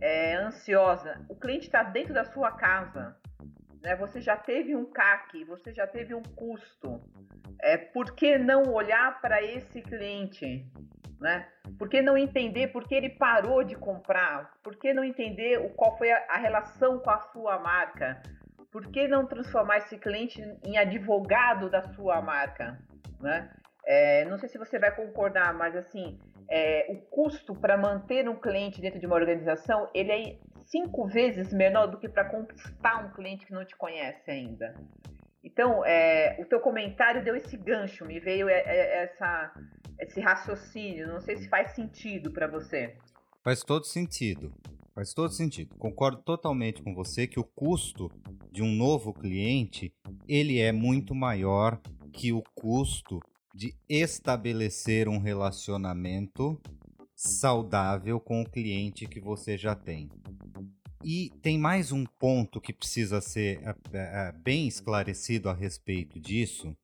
é, 0.00 0.34
ansiosa: 0.34 1.24
o 1.28 1.36
cliente 1.36 1.66
está 1.66 1.82
dentro 1.82 2.14
da 2.14 2.24
sua 2.24 2.52
casa, 2.52 3.16
né? 3.82 3.96
Você 3.96 4.20
já 4.20 4.36
teve 4.36 4.74
um 4.74 4.86
CAC, 4.86 5.44
você 5.44 5.72
já 5.72 5.86
teve 5.86 6.14
um 6.14 6.22
custo. 6.22 7.00
É, 7.62 7.76
por 7.76 8.14
que 8.14 8.38
não 8.38 8.72
olhar 8.72 9.20
para 9.20 9.42
esse 9.42 9.82
cliente? 9.82 10.66
Né? 11.20 11.46
Por 11.78 11.88
que 11.88 12.00
não 12.00 12.16
entender 12.16 12.68
por 12.68 12.88
que 12.88 12.94
ele 12.94 13.10
parou 13.10 13.62
de 13.62 13.74
comprar? 13.74 14.52
Por 14.62 14.76
que 14.76 14.94
não 14.94 15.04
entender 15.04 15.58
o, 15.58 15.68
qual 15.70 15.96
foi 15.98 16.10
a, 16.10 16.24
a 16.30 16.38
relação 16.38 16.98
com 16.98 17.10
a 17.10 17.18
sua 17.32 17.58
marca? 17.58 18.22
Por 18.72 18.86
que 18.86 19.06
não 19.06 19.26
transformar 19.26 19.78
esse 19.78 19.98
cliente 19.98 20.40
em 20.64 20.78
advogado 20.78 21.68
da 21.68 21.82
sua 21.82 22.22
marca? 22.22 22.78
Né? 23.20 23.50
É, 23.84 24.24
não 24.26 24.38
sei 24.38 24.48
se 24.48 24.56
você 24.56 24.78
vai 24.78 24.94
concordar, 24.94 25.52
mas 25.52 25.76
assim, 25.76 26.18
é, 26.50 26.86
o 26.90 26.96
custo 26.96 27.54
para 27.54 27.78
manter 27.78 28.28
um 28.28 28.34
cliente 28.34 28.80
dentro 28.80 28.98
de 28.98 29.06
uma 29.06 29.14
organização 29.14 29.88
ele 29.94 30.10
é 30.10 30.38
cinco 30.66 31.06
vezes 31.06 31.52
menor 31.52 31.86
do 31.86 31.98
que 31.98 32.08
para 32.08 32.24
conquistar 32.24 33.04
um 33.04 33.12
cliente 33.12 33.46
que 33.46 33.52
não 33.52 33.64
te 33.64 33.76
conhece 33.76 34.30
ainda. 34.30 34.74
Então, 35.42 35.84
é, 35.84 36.36
o 36.40 36.44
teu 36.44 36.60
comentário 36.60 37.24
deu 37.24 37.34
esse 37.34 37.56
gancho, 37.56 38.04
me 38.04 38.20
veio 38.20 38.48
é, 38.48 38.60
é, 38.60 39.04
essa, 39.04 39.54
esse 39.98 40.20
raciocínio. 40.20 41.08
Não 41.08 41.20
sei 41.20 41.36
se 41.38 41.48
faz 41.48 41.74
sentido 41.74 42.30
para 42.30 42.46
você. 42.46 42.96
Faz 43.42 43.62
todo 43.62 43.84
sentido. 43.86 44.52
Faz 44.94 45.14
todo 45.14 45.32
sentido. 45.32 45.74
Concordo 45.76 46.20
totalmente 46.22 46.82
com 46.82 46.94
você 46.94 47.26
que 47.26 47.40
o 47.40 47.44
custo 47.44 48.10
de 48.52 48.62
um 48.62 48.70
novo 48.70 49.14
cliente 49.14 49.94
ele 50.28 50.60
é 50.60 50.72
muito 50.72 51.14
maior 51.14 51.80
que 52.12 52.32
o 52.32 52.42
custo 52.54 53.20
de 53.54 53.74
estabelecer 53.88 55.08
um 55.08 55.18
relacionamento 55.18 56.60
saudável 57.14 58.18
com 58.18 58.42
o 58.42 58.48
cliente 58.48 59.06
que 59.06 59.20
você 59.20 59.58
já 59.58 59.74
tem. 59.74 60.08
E 61.02 61.30
tem 61.40 61.58
mais 61.58 61.92
um 61.92 62.04
ponto 62.04 62.60
que 62.60 62.72
precisa 62.72 63.20
ser 63.20 63.60
é, 63.62 63.74
é, 63.92 64.32
bem 64.32 64.68
esclarecido 64.68 65.48
a 65.48 65.54
respeito 65.54 66.20
disso, 66.20 66.76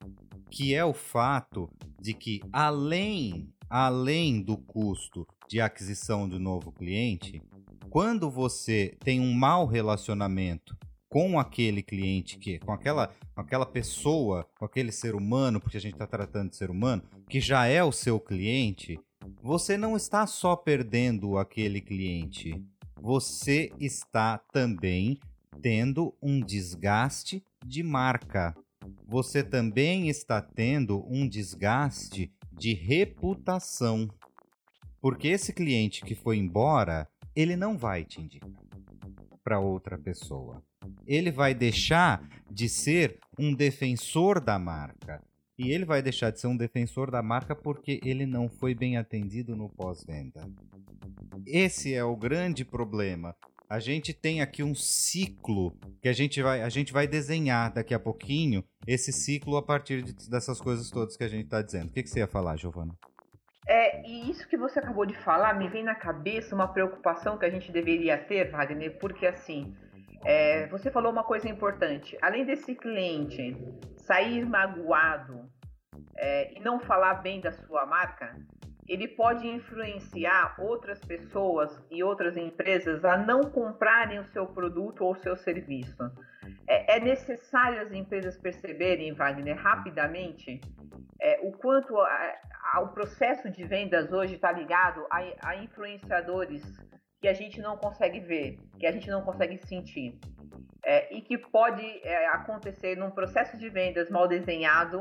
que 0.50 0.74
é 0.74 0.84
o 0.84 0.94
fato 0.94 1.70
de 2.00 2.14
que 2.14 2.40
além 2.52 3.52
além 3.68 4.40
do 4.40 4.56
custo 4.56 5.26
de 5.48 5.60
aquisição 5.60 6.28
de 6.28 6.38
novo 6.38 6.72
cliente, 6.72 7.42
quando 7.90 8.30
você 8.30 8.96
tem 9.00 9.20
um 9.20 9.32
mau 9.32 9.66
relacionamento 9.66 10.76
com 11.16 11.40
aquele 11.40 11.82
cliente, 11.82 12.36
que 12.36 12.58
com 12.58 12.72
aquela, 12.72 13.10
com 13.34 13.40
aquela 13.40 13.64
pessoa, 13.64 14.46
com 14.58 14.66
aquele 14.66 14.92
ser 14.92 15.14
humano, 15.14 15.58
porque 15.58 15.78
a 15.78 15.80
gente 15.80 15.94
está 15.94 16.06
tratando 16.06 16.50
de 16.50 16.56
ser 16.56 16.70
humano, 16.70 17.02
que 17.26 17.40
já 17.40 17.64
é 17.64 17.82
o 17.82 17.90
seu 17.90 18.20
cliente, 18.20 19.00
você 19.42 19.78
não 19.78 19.96
está 19.96 20.26
só 20.26 20.54
perdendo 20.54 21.38
aquele 21.38 21.80
cliente, 21.80 22.62
você 23.00 23.72
está 23.80 24.36
também 24.36 25.18
tendo 25.62 26.14
um 26.20 26.38
desgaste 26.38 27.42
de 27.64 27.82
marca. 27.82 28.54
Você 29.08 29.42
também 29.42 30.10
está 30.10 30.42
tendo 30.42 31.02
um 31.08 31.26
desgaste 31.26 32.30
de 32.52 32.74
reputação. 32.74 34.06
Porque 35.00 35.28
esse 35.28 35.54
cliente 35.54 36.04
que 36.04 36.14
foi 36.14 36.36
embora, 36.36 37.08
ele 37.34 37.56
não 37.56 37.78
vai 37.78 38.04
te 38.04 38.20
indicar 38.20 38.50
para 39.42 39.60
outra 39.60 39.96
pessoa. 39.96 40.62
Ele 41.06 41.30
vai 41.30 41.54
deixar 41.54 42.22
de 42.50 42.68
ser 42.68 43.18
um 43.38 43.54
defensor 43.54 44.40
da 44.40 44.58
marca. 44.58 45.22
E 45.58 45.70
ele 45.70 45.84
vai 45.84 46.02
deixar 46.02 46.30
de 46.30 46.40
ser 46.40 46.48
um 46.48 46.56
defensor 46.56 47.10
da 47.10 47.22
marca 47.22 47.54
porque 47.54 47.98
ele 48.04 48.26
não 48.26 48.48
foi 48.48 48.74
bem 48.74 48.96
atendido 48.96 49.56
no 49.56 49.70
pós-venda. 49.70 50.46
Esse 51.46 51.94
é 51.94 52.04
o 52.04 52.14
grande 52.14 52.64
problema. 52.64 53.34
A 53.68 53.80
gente 53.80 54.12
tem 54.12 54.40
aqui 54.40 54.62
um 54.62 54.74
ciclo 54.74 55.76
que 56.00 56.08
a 56.08 56.12
gente 56.12 56.40
vai, 56.40 56.62
a 56.62 56.68
gente 56.68 56.92
vai 56.92 57.06
desenhar 57.06 57.72
daqui 57.72 57.94
a 57.94 57.98
pouquinho 57.98 58.62
esse 58.86 59.12
ciclo 59.12 59.56
a 59.56 59.62
partir 59.62 60.02
de, 60.02 60.30
dessas 60.30 60.60
coisas 60.60 60.90
todas 60.90 61.16
que 61.16 61.24
a 61.24 61.28
gente 61.28 61.46
está 61.46 61.62
dizendo. 61.62 61.88
O 61.88 61.90
que, 61.90 62.02
que 62.02 62.10
você 62.10 62.20
ia 62.20 62.28
falar, 62.28 62.56
Giovana? 62.56 62.94
É, 63.66 64.08
e 64.08 64.30
isso 64.30 64.46
que 64.46 64.56
você 64.56 64.78
acabou 64.78 65.04
de 65.04 65.14
falar 65.14 65.58
me 65.58 65.68
vem 65.68 65.82
na 65.82 65.96
cabeça 65.96 66.54
uma 66.54 66.68
preocupação 66.68 67.36
que 67.36 67.44
a 67.44 67.50
gente 67.50 67.72
deveria 67.72 68.16
ter, 68.16 68.48
Wagner, 68.52 68.96
porque 69.00 69.26
assim, 69.26 69.74
é, 70.26 70.66
você 70.66 70.90
falou 70.90 71.12
uma 71.12 71.22
coisa 71.22 71.48
importante. 71.48 72.18
Além 72.20 72.44
desse 72.44 72.74
cliente 72.74 73.56
sair 73.96 74.44
magoado 74.44 75.48
é, 76.16 76.52
e 76.52 76.60
não 76.60 76.80
falar 76.80 77.14
bem 77.22 77.40
da 77.40 77.52
sua 77.52 77.86
marca, 77.86 78.36
ele 78.88 79.06
pode 79.06 79.46
influenciar 79.46 80.56
outras 80.58 80.98
pessoas 80.98 81.80
e 81.90 82.02
outras 82.02 82.36
empresas 82.36 83.04
a 83.04 83.16
não 83.16 83.40
comprarem 83.42 84.18
o 84.18 84.24
seu 84.24 84.46
produto 84.46 85.04
ou 85.04 85.12
o 85.12 85.16
seu 85.16 85.36
serviço. 85.36 86.10
É, 86.68 86.96
é 86.96 87.00
necessário 87.00 87.80
as 87.80 87.92
empresas 87.92 88.36
perceberem, 88.36 89.12
Wagner, 89.12 89.56
rapidamente, 89.56 90.60
é, 91.20 91.38
o 91.42 91.52
quanto 91.52 91.96
a, 92.00 92.34
a, 92.74 92.80
o 92.80 92.88
processo 92.88 93.48
de 93.48 93.64
vendas 93.64 94.12
hoje 94.12 94.34
está 94.34 94.50
ligado 94.50 95.06
a, 95.08 95.50
a 95.50 95.56
influenciadores 95.56 96.62
que 97.20 97.28
a 97.28 97.32
gente 97.32 97.60
não 97.60 97.76
consegue 97.76 98.20
ver, 98.20 98.58
que 98.78 98.86
a 98.86 98.92
gente 98.92 99.08
não 99.10 99.22
consegue 99.22 99.58
sentir. 99.66 100.18
É, 100.84 101.12
e 101.12 101.20
que 101.20 101.36
pode 101.36 101.84
é, 102.04 102.28
acontecer 102.28 102.96
num 102.96 103.10
processo 103.10 103.56
de 103.56 103.68
vendas 103.68 104.08
mal 104.08 104.28
desenhado, 104.28 105.00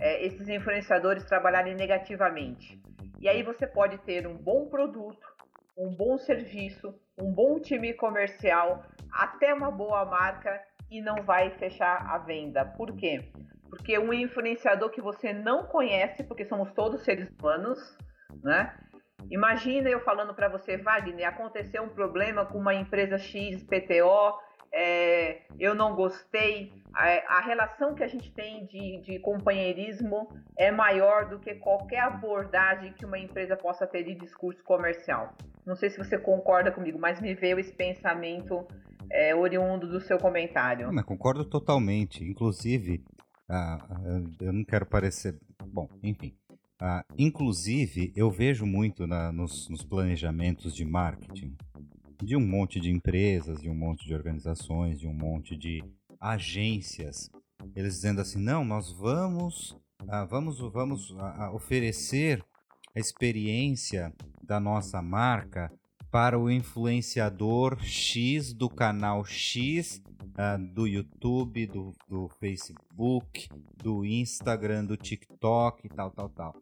é, 0.00 0.26
esses 0.26 0.48
influenciadores 0.48 1.24
trabalharem 1.24 1.76
negativamente. 1.76 2.80
E 3.20 3.28
aí 3.28 3.42
você 3.44 3.66
pode 3.66 3.98
ter 3.98 4.26
um 4.26 4.36
bom 4.36 4.66
produto, 4.66 5.24
um 5.78 5.94
bom 5.94 6.18
serviço, 6.18 6.92
um 7.16 7.32
bom 7.32 7.60
time 7.60 7.94
comercial, 7.94 8.84
até 9.12 9.54
uma 9.54 9.70
boa 9.70 10.04
marca 10.04 10.60
e 10.90 11.00
não 11.00 11.22
vai 11.24 11.50
fechar 11.52 12.04
a 12.10 12.18
venda. 12.18 12.64
Por 12.64 12.96
quê? 12.96 13.30
Porque 13.70 13.98
um 13.98 14.12
influenciador 14.12 14.90
que 14.90 15.00
você 15.00 15.32
não 15.32 15.66
conhece, 15.66 16.24
porque 16.24 16.44
somos 16.44 16.72
todos 16.72 17.04
seres 17.04 17.28
humanos, 17.38 17.78
né? 18.42 18.76
Imagina 19.30 19.88
eu 19.88 20.00
falando 20.00 20.34
para 20.34 20.48
você, 20.48 20.76
Wagner, 20.76 21.28
aconteceu 21.28 21.82
um 21.82 21.88
problema 21.88 22.44
com 22.44 22.58
uma 22.58 22.74
empresa 22.74 23.18
X, 23.18 23.62
PTO, 23.62 24.38
é, 24.72 25.42
eu 25.58 25.74
não 25.74 25.94
gostei. 25.94 26.72
A, 26.94 27.38
a, 27.38 27.40
relação 27.40 27.94
que 27.94 28.02
a 28.02 28.08
gente 28.08 28.32
tem 28.32 28.64
de, 28.64 29.02
de 29.02 29.18
companheirismo 29.18 30.28
é 30.56 30.70
maior 30.70 31.28
do 31.28 31.38
que 31.38 31.54
qualquer 31.56 32.00
abordagem 32.00 32.92
que 32.94 33.04
uma 33.04 33.18
empresa 33.18 33.54
possa 33.56 33.86
ter 33.86 34.02
de 34.02 34.14
discurso 34.14 34.62
comercial. 34.64 35.34
Não 35.66 35.76
sei 35.76 35.90
se 35.90 35.98
você 35.98 36.18
concorda 36.18 36.72
comigo, 36.72 36.98
mas 36.98 37.20
me 37.20 37.34
veio 37.34 37.58
esse 37.58 37.72
pensamento 37.72 38.66
é, 39.10 39.34
oriundo 39.34 39.86
do 39.86 40.00
seu 40.00 40.18
comentário. 40.18 40.90
Não, 40.90 41.02
concordo 41.02 41.44
totalmente. 41.44 42.24
Inclusive, 42.24 43.04
ah, 43.48 43.78
eu 44.40 44.52
não 44.52 44.64
quero 44.64 44.86
parecer. 44.86 45.38
Bom, 45.66 45.88
enfim. 46.02 46.34
Ah, 46.84 47.04
inclusive, 47.16 48.12
eu 48.16 48.28
vejo 48.28 48.66
muito 48.66 49.06
na, 49.06 49.30
nos, 49.30 49.68
nos 49.68 49.84
planejamentos 49.84 50.74
de 50.74 50.84
marketing 50.84 51.56
de 52.20 52.34
um 52.36 52.44
monte 52.44 52.80
de 52.80 52.90
empresas, 52.90 53.62
de 53.62 53.70
um 53.70 53.74
monte 53.74 54.04
de 54.04 54.12
organizações, 54.12 54.98
de 54.98 55.06
um 55.06 55.14
monte 55.14 55.56
de 55.56 55.80
agências, 56.20 57.30
eles 57.76 57.94
dizendo 57.94 58.20
assim, 58.20 58.40
não, 58.40 58.64
nós 58.64 58.90
vamos, 58.90 59.76
ah, 60.08 60.24
vamos, 60.24 60.58
vamos 60.58 61.14
ah, 61.20 61.44
ah, 61.44 61.52
oferecer 61.52 62.44
a 62.96 62.98
experiência 62.98 64.12
da 64.42 64.58
nossa 64.58 65.00
marca 65.00 65.72
para 66.10 66.36
o 66.36 66.50
influenciador 66.50 67.78
X 67.80 68.52
do 68.52 68.68
canal 68.68 69.24
X 69.24 70.02
uh, 70.32 70.74
do 70.74 70.86
YouTube, 70.86 71.66
do, 71.66 71.94
do 72.08 72.28
Facebook, 72.40 73.48
do 73.82 74.04
Instagram, 74.04 74.84
do 74.84 74.96
TikTok, 74.96 75.88
tal, 75.88 76.10
tal, 76.10 76.28
tal. 76.28 76.54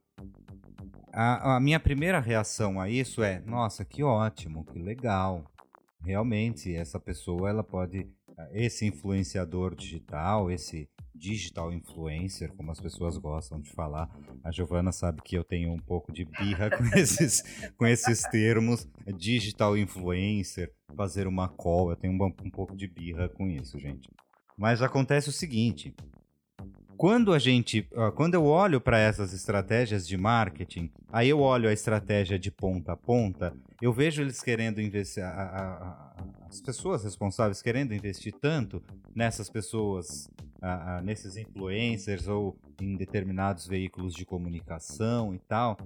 A, 1.13 1.57
a, 1.57 1.61
minha 1.61 1.81
primeira 1.81 2.21
reação 2.21 2.81
a 2.81 2.89
isso 2.89 3.23
é: 3.23 3.41
nossa, 3.41 3.85
que 3.85 4.03
ótimo, 4.03 4.65
que 4.65 4.79
legal. 4.79 5.45
Realmente, 6.03 6.75
essa 6.75 6.99
pessoa 6.99 7.51
ela 7.51 7.63
pode, 7.63 8.09
ah, 8.39 8.49
esse 8.53 8.87
influenciador 8.87 9.75
digital, 9.75 10.51
esse 10.51 10.89
digital 11.15 11.71
influencer, 11.73 12.51
como 12.55 12.71
as 12.71 12.81
pessoas 12.81 13.19
gostam 13.19 13.61
de 13.61 13.71
falar. 13.71 14.09
A 14.43 14.51
Giovana 14.51 14.91
sabe 14.91 15.21
que 15.23 15.37
eu 15.37 15.45
tenho 15.45 15.71
um 15.71 15.79
pouco 15.79 16.11
de 16.11 16.25
birra 16.25 16.71
com 16.71 16.85
esses, 16.97 17.43
com 17.77 17.87
esses 17.87 18.23
termos. 18.23 18.89
Digital 19.19 19.77
influencer, 19.77 20.73
fazer 20.97 21.27
uma 21.27 21.49
call, 21.49 21.91
eu 21.91 21.97
tenho 21.97 22.15
um, 22.15 22.27
um 22.45 22.51
pouco 22.51 22.75
de 22.75 22.87
birra 22.87 23.29
com 23.29 23.47
isso, 23.47 23.79
gente. 23.79 24.09
Mas 24.57 24.81
acontece 24.81 25.29
o 25.29 25.33
seguinte: 25.33 25.95
quando 27.01 27.33
a 27.33 27.39
gente, 27.39 27.89
quando 28.15 28.35
eu 28.35 28.45
olho 28.45 28.79
para 28.79 28.99
essas 28.99 29.33
estratégias 29.33 30.07
de 30.07 30.19
marketing, 30.19 30.91
aí 31.11 31.31
eu 31.31 31.41
olho 31.41 31.67
a 31.67 31.73
estratégia 31.73 32.39
de 32.39 32.51
ponta 32.51 32.93
a 32.93 32.97
ponta, 32.97 33.57
eu 33.81 33.91
vejo 33.91 34.21
eles 34.21 34.43
querendo 34.43 34.83
investir, 34.83 35.25
a, 35.25 35.31
a, 35.31 35.75
a, 35.89 36.25
as 36.47 36.61
pessoas 36.61 37.03
responsáveis 37.03 37.63
querendo 37.63 37.95
investir 37.95 38.35
tanto 38.39 38.83
nessas 39.15 39.49
pessoas, 39.49 40.29
nesses 41.03 41.39
influencers 41.39 42.29
ou 42.29 42.55
em 42.79 42.95
determinados 42.97 43.67
veículos 43.67 44.13
de 44.13 44.27
comunicação 44.27 45.35
e 45.35 45.39
tal. 45.39 45.79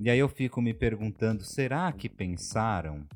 E 0.00 0.08
aí 0.08 0.18
eu 0.18 0.28
fico 0.30 0.62
me 0.62 0.72
perguntando, 0.72 1.44
será 1.44 1.92
que 1.92 2.08
pensaram 2.08 3.06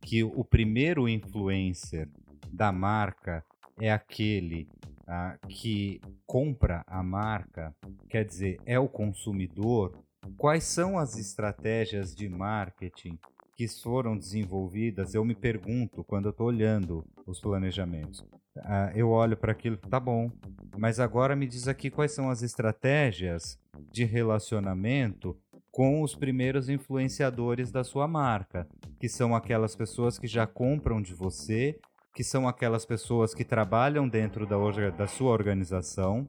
que 0.00 0.24
o 0.24 0.42
primeiro 0.42 1.06
influencer 1.06 2.08
da 2.50 2.72
marca 2.72 3.44
é 3.78 3.92
aquele 3.92 4.66
ah, 5.06 5.36
que 5.48 6.00
compra 6.26 6.82
a 6.86 7.02
marca, 7.02 7.74
quer 8.08 8.24
dizer, 8.24 8.60
é 8.64 8.78
o 8.78 8.88
consumidor, 8.88 9.98
quais 10.36 10.64
são 10.64 10.98
as 10.98 11.16
estratégias 11.18 12.14
de 12.14 12.28
marketing 12.28 13.18
que 13.56 13.68
foram 13.68 14.16
desenvolvidas? 14.16 15.14
Eu 15.14 15.24
me 15.24 15.34
pergunto 15.34 16.02
quando 16.04 16.26
eu 16.26 16.30
estou 16.30 16.46
olhando 16.46 17.04
os 17.26 17.40
planejamentos. 17.40 18.24
Ah, 18.58 18.92
eu 18.94 19.10
olho 19.10 19.36
para 19.36 19.52
aquilo, 19.52 19.76
tá 19.76 19.98
bom, 19.98 20.30
mas 20.76 21.00
agora 21.00 21.34
me 21.34 21.46
diz 21.46 21.66
aqui 21.66 21.90
quais 21.90 22.12
são 22.12 22.30
as 22.30 22.42
estratégias 22.42 23.58
de 23.90 24.04
relacionamento 24.04 25.36
com 25.70 26.02
os 26.02 26.14
primeiros 26.14 26.68
influenciadores 26.68 27.72
da 27.72 27.82
sua 27.82 28.06
marca, 28.06 28.66
que 29.00 29.08
são 29.08 29.34
aquelas 29.34 29.74
pessoas 29.74 30.20
que 30.20 30.28
já 30.28 30.46
compram 30.46 31.02
de 31.02 31.12
você 31.12 31.76
que 32.14 32.22
são 32.22 32.46
aquelas 32.46 32.86
pessoas 32.86 33.34
que 33.34 33.44
trabalham 33.44 34.08
dentro 34.08 34.46
da, 34.46 34.56
da 34.90 35.06
sua 35.08 35.32
organização, 35.32 36.28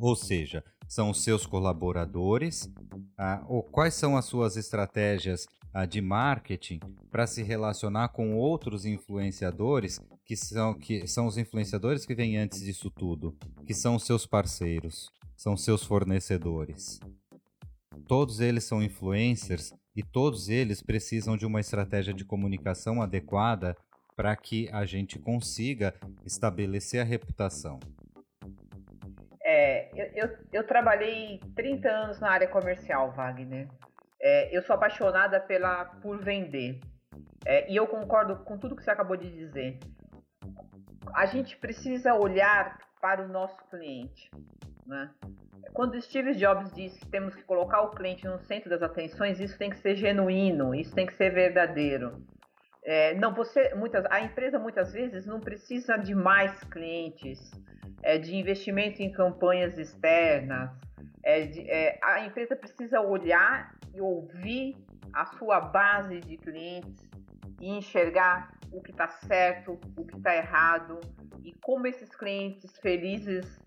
ou 0.00 0.16
seja, 0.16 0.64
são 0.88 1.10
os 1.10 1.22
seus 1.22 1.46
colaboradores, 1.46 2.70
ah, 3.16 3.44
ou 3.46 3.62
quais 3.62 3.94
são 3.94 4.16
as 4.16 4.24
suas 4.24 4.56
estratégias 4.56 5.46
ah, 5.72 5.84
de 5.84 6.00
marketing 6.00 6.80
para 7.10 7.26
se 7.26 7.42
relacionar 7.42 8.08
com 8.08 8.34
outros 8.34 8.86
influenciadores 8.86 10.00
que 10.24 10.34
são, 10.34 10.74
que 10.74 11.06
são 11.06 11.26
os 11.26 11.36
influenciadores 11.36 12.06
que 12.06 12.14
vêm 12.14 12.38
antes 12.38 12.60
disso 12.60 12.90
tudo, 12.90 13.36
que 13.66 13.74
são 13.74 13.98
seus 13.98 14.26
parceiros, 14.26 15.10
são 15.36 15.56
seus 15.56 15.84
fornecedores. 15.84 16.98
Todos 18.08 18.40
eles 18.40 18.64
são 18.64 18.82
influencers 18.82 19.72
e 19.94 20.02
todos 20.02 20.48
eles 20.48 20.82
precisam 20.82 21.36
de 21.36 21.44
uma 21.44 21.60
estratégia 21.60 22.14
de 22.14 22.24
comunicação 22.24 23.02
adequada 23.02 23.76
para 24.16 24.34
que 24.36 24.68
a 24.72 24.84
gente 24.84 25.18
consiga 25.18 25.94
estabelecer 26.24 27.00
a 27.00 27.04
reputação? 27.04 27.78
É, 29.44 29.90
eu, 29.94 30.06
eu, 30.14 30.38
eu, 30.52 30.66
trabalhei 30.66 31.40
30 31.54 31.88
anos 31.88 32.20
na 32.20 32.30
área 32.30 32.48
comercial, 32.48 33.10
Wagner. 33.12 33.68
É, 34.20 34.56
eu 34.56 34.62
sou 34.62 34.74
apaixonada 34.74 35.40
pela, 35.40 35.84
por 35.84 36.22
vender. 36.22 36.80
É, 37.44 37.70
e 37.70 37.76
eu 37.76 37.86
concordo 37.86 38.36
com 38.44 38.56
tudo 38.56 38.76
que 38.76 38.84
você 38.84 38.90
acabou 38.90 39.16
de 39.16 39.30
dizer. 39.30 39.78
A 41.14 41.26
gente 41.26 41.56
precisa 41.56 42.14
olhar 42.14 42.78
para 43.00 43.24
o 43.24 43.28
nosso 43.28 43.58
cliente. 43.68 44.30
Né? 44.86 45.10
Quando 45.72 46.00
Steve 46.00 46.34
Jobs 46.34 46.72
disse 46.72 47.00
que 47.00 47.08
temos 47.08 47.34
que 47.34 47.42
colocar 47.42 47.82
o 47.82 47.90
cliente 47.90 48.26
no 48.26 48.38
centro 48.38 48.70
das 48.70 48.82
atenções, 48.82 49.40
isso 49.40 49.58
tem 49.58 49.70
que 49.70 49.78
ser 49.78 49.96
genuíno, 49.96 50.74
isso 50.74 50.94
tem 50.94 51.06
que 51.06 51.14
ser 51.14 51.30
verdadeiro. 51.30 52.24
É, 52.84 53.14
não, 53.14 53.32
você, 53.32 53.74
muitas, 53.74 54.04
a 54.10 54.20
empresa 54.20 54.58
muitas 54.58 54.92
vezes 54.92 55.24
não 55.24 55.38
precisa 55.38 55.96
de 55.96 56.14
mais 56.14 56.52
clientes, 56.64 57.38
é, 58.02 58.18
de 58.18 58.34
investimento 58.34 59.02
em 59.02 59.12
campanhas 59.12 59.78
externas. 59.78 60.70
É, 61.24 61.46
de, 61.46 61.70
é, 61.70 61.98
a 62.02 62.26
empresa 62.26 62.56
precisa 62.56 63.00
olhar 63.00 63.76
e 63.94 64.00
ouvir 64.00 64.76
a 65.12 65.26
sua 65.26 65.60
base 65.60 66.18
de 66.20 66.36
clientes 66.36 67.08
e 67.60 67.68
enxergar 67.68 68.50
o 68.72 68.82
que 68.82 68.90
está 68.90 69.06
certo, 69.08 69.78
o 69.96 70.04
que 70.04 70.16
está 70.16 70.34
errado 70.34 70.98
e 71.44 71.52
como 71.60 71.86
esses 71.86 72.08
clientes 72.16 72.76
felizes 72.78 73.61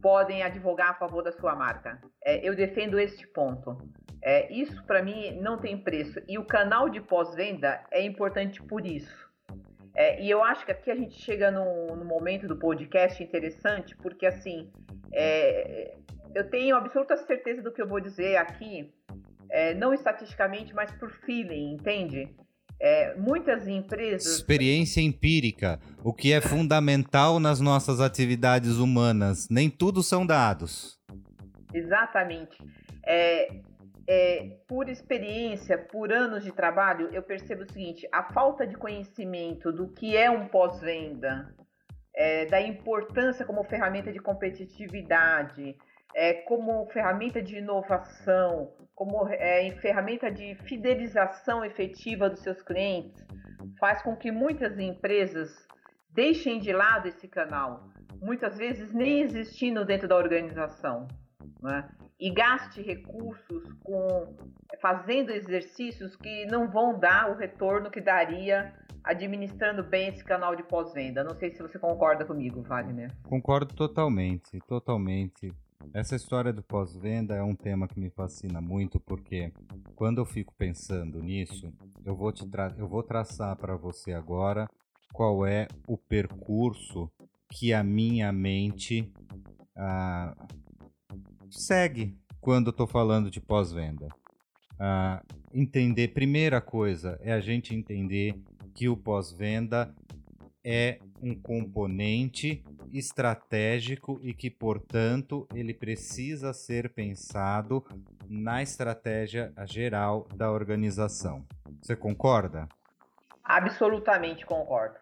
podem 0.00 0.42
advogar 0.42 0.90
a 0.90 0.94
favor 0.94 1.22
da 1.22 1.32
sua 1.32 1.54
marca. 1.54 2.00
É, 2.24 2.46
eu 2.46 2.54
defendo 2.54 2.98
este 2.98 3.26
ponto. 3.26 3.76
É, 4.22 4.52
isso 4.52 4.84
para 4.84 5.02
mim 5.02 5.38
não 5.40 5.58
tem 5.58 5.76
preço. 5.76 6.20
E 6.28 6.38
o 6.38 6.44
canal 6.44 6.88
de 6.88 7.00
pós-venda 7.00 7.84
é 7.90 8.02
importante 8.02 8.62
por 8.62 8.86
isso. 8.86 9.28
É, 9.94 10.22
e 10.22 10.30
eu 10.30 10.42
acho 10.44 10.64
que 10.64 10.72
aqui 10.72 10.90
a 10.90 10.94
gente 10.94 11.14
chega 11.20 11.50
no, 11.50 11.96
no 11.96 12.04
momento 12.04 12.46
do 12.46 12.56
podcast 12.56 13.22
interessante, 13.22 13.96
porque 13.96 14.26
assim, 14.26 14.70
é, 15.12 15.96
eu 16.34 16.48
tenho 16.48 16.76
absoluta 16.76 17.16
certeza 17.16 17.62
do 17.62 17.72
que 17.72 17.82
eu 17.82 17.88
vou 17.88 18.00
dizer 18.00 18.36
aqui, 18.36 18.92
é, 19.50 19.74
não 19.74 19.92
estatisticamente, 19.92 20.74
mas 20.74 20.92
por 20.92 21.10
feeling, 21.10 21.72
entende? 21.72 22.32
É, 22.80 23.14
muitas 23.16 23.66
empresas. 23.66 24.36
Experiência 24.36 25.00
empírica, 25.00 25.80
o 26.04 26.12
que 26.12 26.32
é 26.32 26.40
fundamental 26.40 27.40
nas 27.40 27.60
nossas 27.60 28.00
atividades 28.00 28.76
humanas. 28.76 29.48
Nem 29.50 29.68
tudo 29.68 30.02
são 30.02 30.24
dados. 30.24 30.98
Exatamente. 31.74 32.56
É, 33.04 33.60
é, 34.06 34.56
por 34.66 34.88
experiência, 34.88 35.76
por 35.76 36.12
anos 36.12 36.42
de 36.42 36.50
trabalho, 36.50 37.10
eu 37.12 37.22
percebo 37.22 37.62
o 37.62 37.72
seguinte: 37.72 38.08
a 38.10 38.22
falta 38.32 38.66
de 38.66 38.74
conhecimento 38.74 39.70
do 39.70 39.88
que 39.88 40.16
é 40.16 40.30
um 40.30 40.48
pós-venda, 40.48 41.54
é, 42.14 42.46
da 42.46 42.60
importância 42.60 43.44
como 43.44 43.62
ferramenta 43.64 44.10
de 44.12 44.18
competitividade, 44.18 45.76
é, 46.14 46.32
como 46.32 46.86
ferramenta 46.86 47.42
de 47.42 47.58
inovação, 47.58 48.72
como 48.98 49.28
é, 49.28 49.70
ferramenta 49.80 50.28
de 50.28 50.56
fidelização 50.66 51.64
efetiva 51.64 52.28
dos 52.28 52.40
seus 52.40 52.60
clientes, 52.60 53.24
faz 53.78 54.02
com 54.02 54.16
que 54.16 54.32
muitas 54.32 54.76
empresas 54.76 55.48
deixem 56.10 56.58
de 56.58 56.72
lado 56.72 57.06
esse 57.06 57.28
canal, 57.28 57.88
muitas 58.20 58.58
vezes 58.58 58.92
nem 58.92 59.20
existindo 59.20 59.84
dentro 59.84 60.08
da 60.08 60.16
organização. 60.16 61.06
Né? 61.62 61.88
e 62.20 62.30
gaste 62.30 62.82
recursos 62.82 63.72
com 63.84 64.36
fazendo 64.80 65.30
exercícios 65.30 66.16
que 66.16 66.46
não 66.46 66.68
vão 66.68 66.98
dar 66.98 67.30
o 67.30 67.36
retorno 67.36 67.90
que 67.90 68.00
daria 68.00 68.74
administrando 69.04 69.82
bem 69.82 70.08
esse 70.08 70.24
canal 70.24 70.56
de 70.56 70.62
pós-venda. 70.64 71.22
Não 71.22 71.34
sei 71.36 71.50
se 71.52 71.62
você 71.62 71.78
concorda 71.78 72.24
comigo, 72.24 72.62
Wagner. 72.62 73.10
Concordo 73.22 73.74
totalmente, 73.74 74.58
totalmente. 74.66 75.52
Essa 75.94 76.16
história 76.16 76.52
do 76.52 76.62
pós-venda 76.62 77.34
é 77.34 77.42
um 77.42 77.54
tema 77.54 77.88
que 77.88 77.98
me 77.98 78.10
fascina 78.10 78.60
muito 78.60 79.00
porque 79.00 79.52
quando 79.94 80.18
eu 80.18 80.24
fico 80.24 80.52
pensando 80.56 81.22
nisso, 81.22 81.72
eu 82.04 82.14
vou 82.14 82.32
te 82.32 82.44
eu 82.76 82.88
vou 82.88 83.02
traçar 83.02 83.56
para 83.56 83.76
você 83.76 84.12
agora 84.12 84.68
qual 85.12 85.46
é 85.46 85.66
o 85.86 85.96
percurso 85.96 87.10
que 87.50 87.72
a 87.72 87.82
minha 87.82 88.30
mente 88.32 89.10
ah, 89.76 90.36
segue 91.50 92.16
quando 92.40 92.68
eu 92.68 92.72
estou 92.72 92.86
falando 92.86 93.30
de 93.30 93.40
pós-venda. 93.40 94.08
Ah, 94.78 95.22
entender, 95.52 96.08
primeira 96.08 96.60
coisa, 96.60 97.18
é 97.22 97.32
a 97.32 97.40
gente 97.40 97.74
entender 97.74 98.40
que 98.74 98.88
o 98.88 98.96
pós-venda 98.96 99.92
é 100.70 100.98
um 101.22 101.34
componente 101.34 102.62
estratégico 102.92 104.20
e 104.22 104.34
que, 104.34 104.50
portanto, 104.50 105.48
ele 105.54 105.72
precisa 105.72 106.52
ser 106.52 106.90
pensado 106.90 107.82
na 108.28 108.62
estratégia 108.62 109.50
geral 109.66 110.28
da 110.36 110.50
organização. 110.50 111.42
Você 111.80 111.96
concorda? 111.96 112.68
Absolutamente 113.42 114.44
concordo 114.44 114.98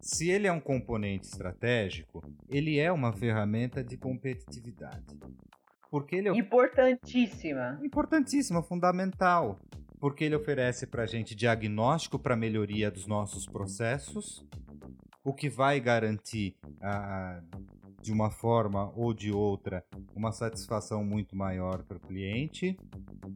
se 0.00 0.30
ele 0.30 0.46
é 0.46 0.52
um 0.52 0.60
componente 0.60 1.26
estratégico, 1.26 2.22
ele 2.48 2.78
é 2.78 2.90
uma 2.90 3.12
ferramenta 3.12 3.84
de 3.84 3.96
competitividade. 3.96 5.18
Porque 5.90 6.16
ele 6.16 6.28
é... 6.28 6.32
Importantíssima. 6.32 7.78
Importantíssima, 7.82 8.62
fundamental. 8.62 9.58
Porque 10.00 10.24
ele 10.24 10.34
oferece 10.34 10.86
para 10.86 11.02
a 11.02 11.06
gente 11.06 11.34
diagnóstico 11.34 12.18
para 12.18 12.34
melhoria 12.34 12.90
dos 12.90 13.06
nossos 13.06 13.46
processos, 13.46 14.44
o 15.22 15.34
que 15.34 15.50
vai 15.50 15.78
garantir, 15.78 16.56
ah, 16.80 17.42
de 18.00 18.10
uma 18.10 18.30
forma 18.30 18.90
ou 18.96 19.12
de 19.12 19.30
outra, 19.30 19.84
uma 20.14 20.32
satisfação 20.32 21.04
muito 21.04 21.36
maior 21.36 21.82
para 21.82 21.98
o 21.98 22.00
cliente. 22.00 22.78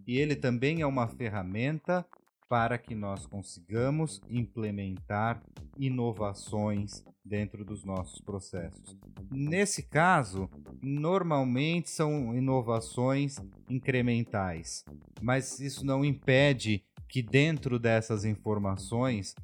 E 0.07 0.18
ele 0.18 0.35
também 0.35 0.81
é 0.81 0.87
uma 0.87 1.07
ferramenta 1.07 2.05
para 2.48 2.79
que 2.79 2.94
nós 2.94 3.27
consigamos 3.27 4.20
implementar 4.29 5.42
inovações 5.79 7.05
dentro 7.24 7.64
dos 7.64 7.85
nossos 7.85 8.20
processos. 8.20 8.96
Nesse 9.31 9.83
caso, 9.83 10.48
normalmente 10.85 11.88
são 11.90 12.37
inovações 12.37 13.38
incrementais, 13.68 14.85
mas 15.20 15.59
isso 15.61 15.85
não 15.85 16.05
impede 16.05 16.85
que 17.09 17.23
dentro 17.23 17.79
dessas 17.79 18.25
informações 18.25 19.35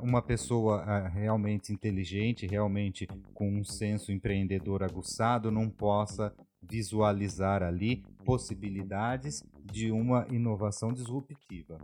uma 0.00 0.22
pessoa 0.22 1.08
realmente 1.08 1.72
inteligente, 1.72 2.46
realmente 2.46 3.06
com 3.34 3.50
um 3.50 3.64
senso 3.64 4.12
empreendedor 4.12 4.82
aguçado, 4.82 5.50
não 5.50 5.68
possa 5.68 6.32
visualizar 6.62 7.62
ali 7.62 8.04
possibilidades 8.24 9.42
de 9.64 9.90
uma 9.90 10.26
inovação 10.30 10.92
disruptiva. 10.92 11.78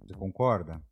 Você 0.00 0.14
concorda? 0.14 0.82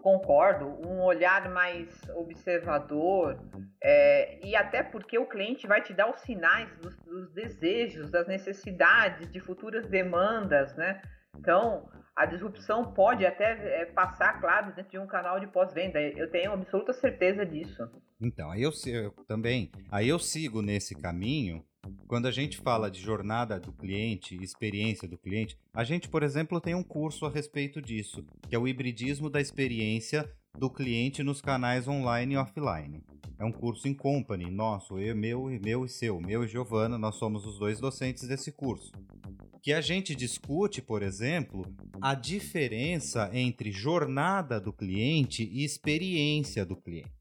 Concordo, 0.00 0.66
um 0.86 1.02
olhar 1.02 1.50
mais 1.50 1.88
observador 2.14 3.38
é, 3.82 4.38
e 4.44 4.56
até 4.56 4.82
porque 4.82 5.18
o 5.18 5.26
cliente 5.26 5.66
vai 5.66 5.82
te 5.82 5.92
dar 5.92 6.10
os 6.10 6.20
sinais 6.20 6.68
dos, 6.78 6.96
dos, 6.98 7.30
desejos, 7.32 8.10
das 8.10 8.26
necessidades, 8.26 9.30
de 9.30 9.40
futuras 9.40 9.86
demandas, 9.88 10.74
né? 10.76 11.02
Então, 11.36 11.88
a 12.16 12.26
disrupção 12.26 12.92
pode 12.92 13.24
até 13.24 13.82
é, 13.82 13.86
passar, 13.86 14.40
claro, 14.40 14.74
dentro 14.74 14.90
de 14.90 14.98
um 14.98 15.06
canal 15.06 15.38
de 15.40 15.46
pós-venda. 15.46 16.00
Eu 16.00 16.30
tenho 16.30 16.52
absoluta 16.52 16.92
certeza 16.92 17.46
disso. 17.46 17.88
Então, 18.20 18.50
aí 18.50 18.62
eu, 18.62 18.72
eu 18.86 19.10
também, 19.26 19.70
aí 19.90 20.08
eu 20.08 20.18
sigo 20.18 20.60
nesse 20.60 20.94
caminho 20.94 21.64
quando 22.10 22.26
a 22.26 22.32
gente 22.32 22.56
fala 22.56 22.90
de 22.90 23.00
jornada 23.00 23.58
do 23.60 23.72
cliente, 23.72 24.36
experiência 24.42 25.06
do 25.06 25.16
cliente, 25.16 25.56
a 25.72 25.84
gente, 25.84 26.08
por 26.08 26.24
exemplo, 26.24 26.60
tem 26.60 26.74
um 26.74 26.82
curso 26.82 27.24
a 27.24 27.30
respeito 27.30 27.80
disso, 27.80 28.26
que 28.48 28.54
é 28.56 28.58
o 28.58 28.66
hibridismo 28.66 29.30
da 29.30 29.40
experiência 29.40 30.28
do 30.58 30.68
cliente 30.68 31.22
nos 31.22 31.40
canais 31.40 31.86
online 31.86 32.34
e 32.34 32.36
offline. 32.36 33.00
É 33.38 33.44
um 33.44 33.52
curso 33.52 33.86
em 33.86 33.94
company, 33.94 34.50
nosso, 34.50 34.98
eu, 34.98 35.14
meu, 35.14 35.44
meu 35.62 35.84
e 35.84 35.88
seu, 35.88 36.20
meu 36.20 36.42
e 36.42 36.48
Giovana, 36.48 36.98
nós 36.98 37.14
somos 37.14 37.46
os 37.46 37.58
dois 37.58 37.78
docentes 37.78 38.26
desse 38.26 38.50
curso. 38.50 38.92
Que 39.62 39.72
a 39.72 39.80
gente 39.80 40.14
discute, 40.14 40.82
por 40.82 41.02
exemplo, 41.02 41.64
a 42.02 42.14
diferença 42.14 43.30
entre 43.32 43.70
jornada 43.70 44.60
do 44.60 44.72
cliente 44.72 45.44
e 45.44 45.64
experiência 45.64 46.66
do 46.66 46.74
cliente. 46.74 47.19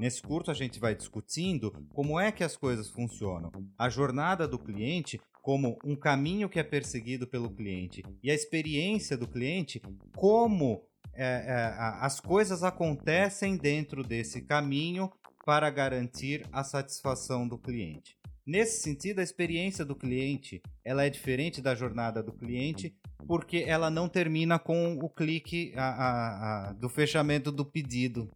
Nesse 0.00 0.22
curso 0.22 0.50
a 0.50 0.54
gente 0.54 0.80
vai 0.80 0.94
discutindo 0.94 1.70
como 1.92 2.18
é 2.18 2.32
que 2.32 2.42
as 2.42 2.56
coisas 2.56 2.88
funcionam, 2.88 3.52
a 3.76 3.90
jornada 3.90 4.48
do 4.48 4.58
cliente 4.58 5.20
como 5.42 5.78
um 5.84 5.94
caminho 5.94 6.48
que 6.48 6.58
é 6.58 6.62
perseguido 6.62 7.26
pelo 7.26 7.50
cliente 7.50 8.02
e 8.22 8.30
a 8.30 8.34
experiência 8.34 9.14
do 9.14 9.28
cliente 9.28 9.78
como 10.16 10.82
é, 11.12 11.24
é, 11.24 11.74
as 12.00 12.18
coisas 12.18 12.62
acontecem 12.62 13.58
dentro 13.58 14.02
desse 14.02 14.40
caminho 14.40 15.12
para 15.44 15.68
garantir 15.68 16.46
a 16.50 16.64
satisfação 16.64 17.46
do 17.46 17.58
cliente. 17.58 18.16
Nesse 18.46 18.80
sentido, 18.80 19.18
a 19.18 19.22
experiência 19.22 19.84
do 19.84 19.94
cliente 19.94 20.62
ela 20.82 21.04
é 21.04 21.10
diferente 21.10 21.60
da 21.60 21.74
jornada 21.74 22.22
do 22.22 22.32
cliente 22.32 22.96
porque 23.26 23.64
ela 23.66 23.90
não 23.90 24.08
termina 24.08 24.58
com 24.58 24.94
o 24.94 25.10
clique 25.10 25.74
a, 25.76 25.84
a, 25.84 26.70
a, 26.70 26.72
do 26.72 26.88
fechamento 26.88 27.52
do 27.52 27.66
pedido. 27.66 28.30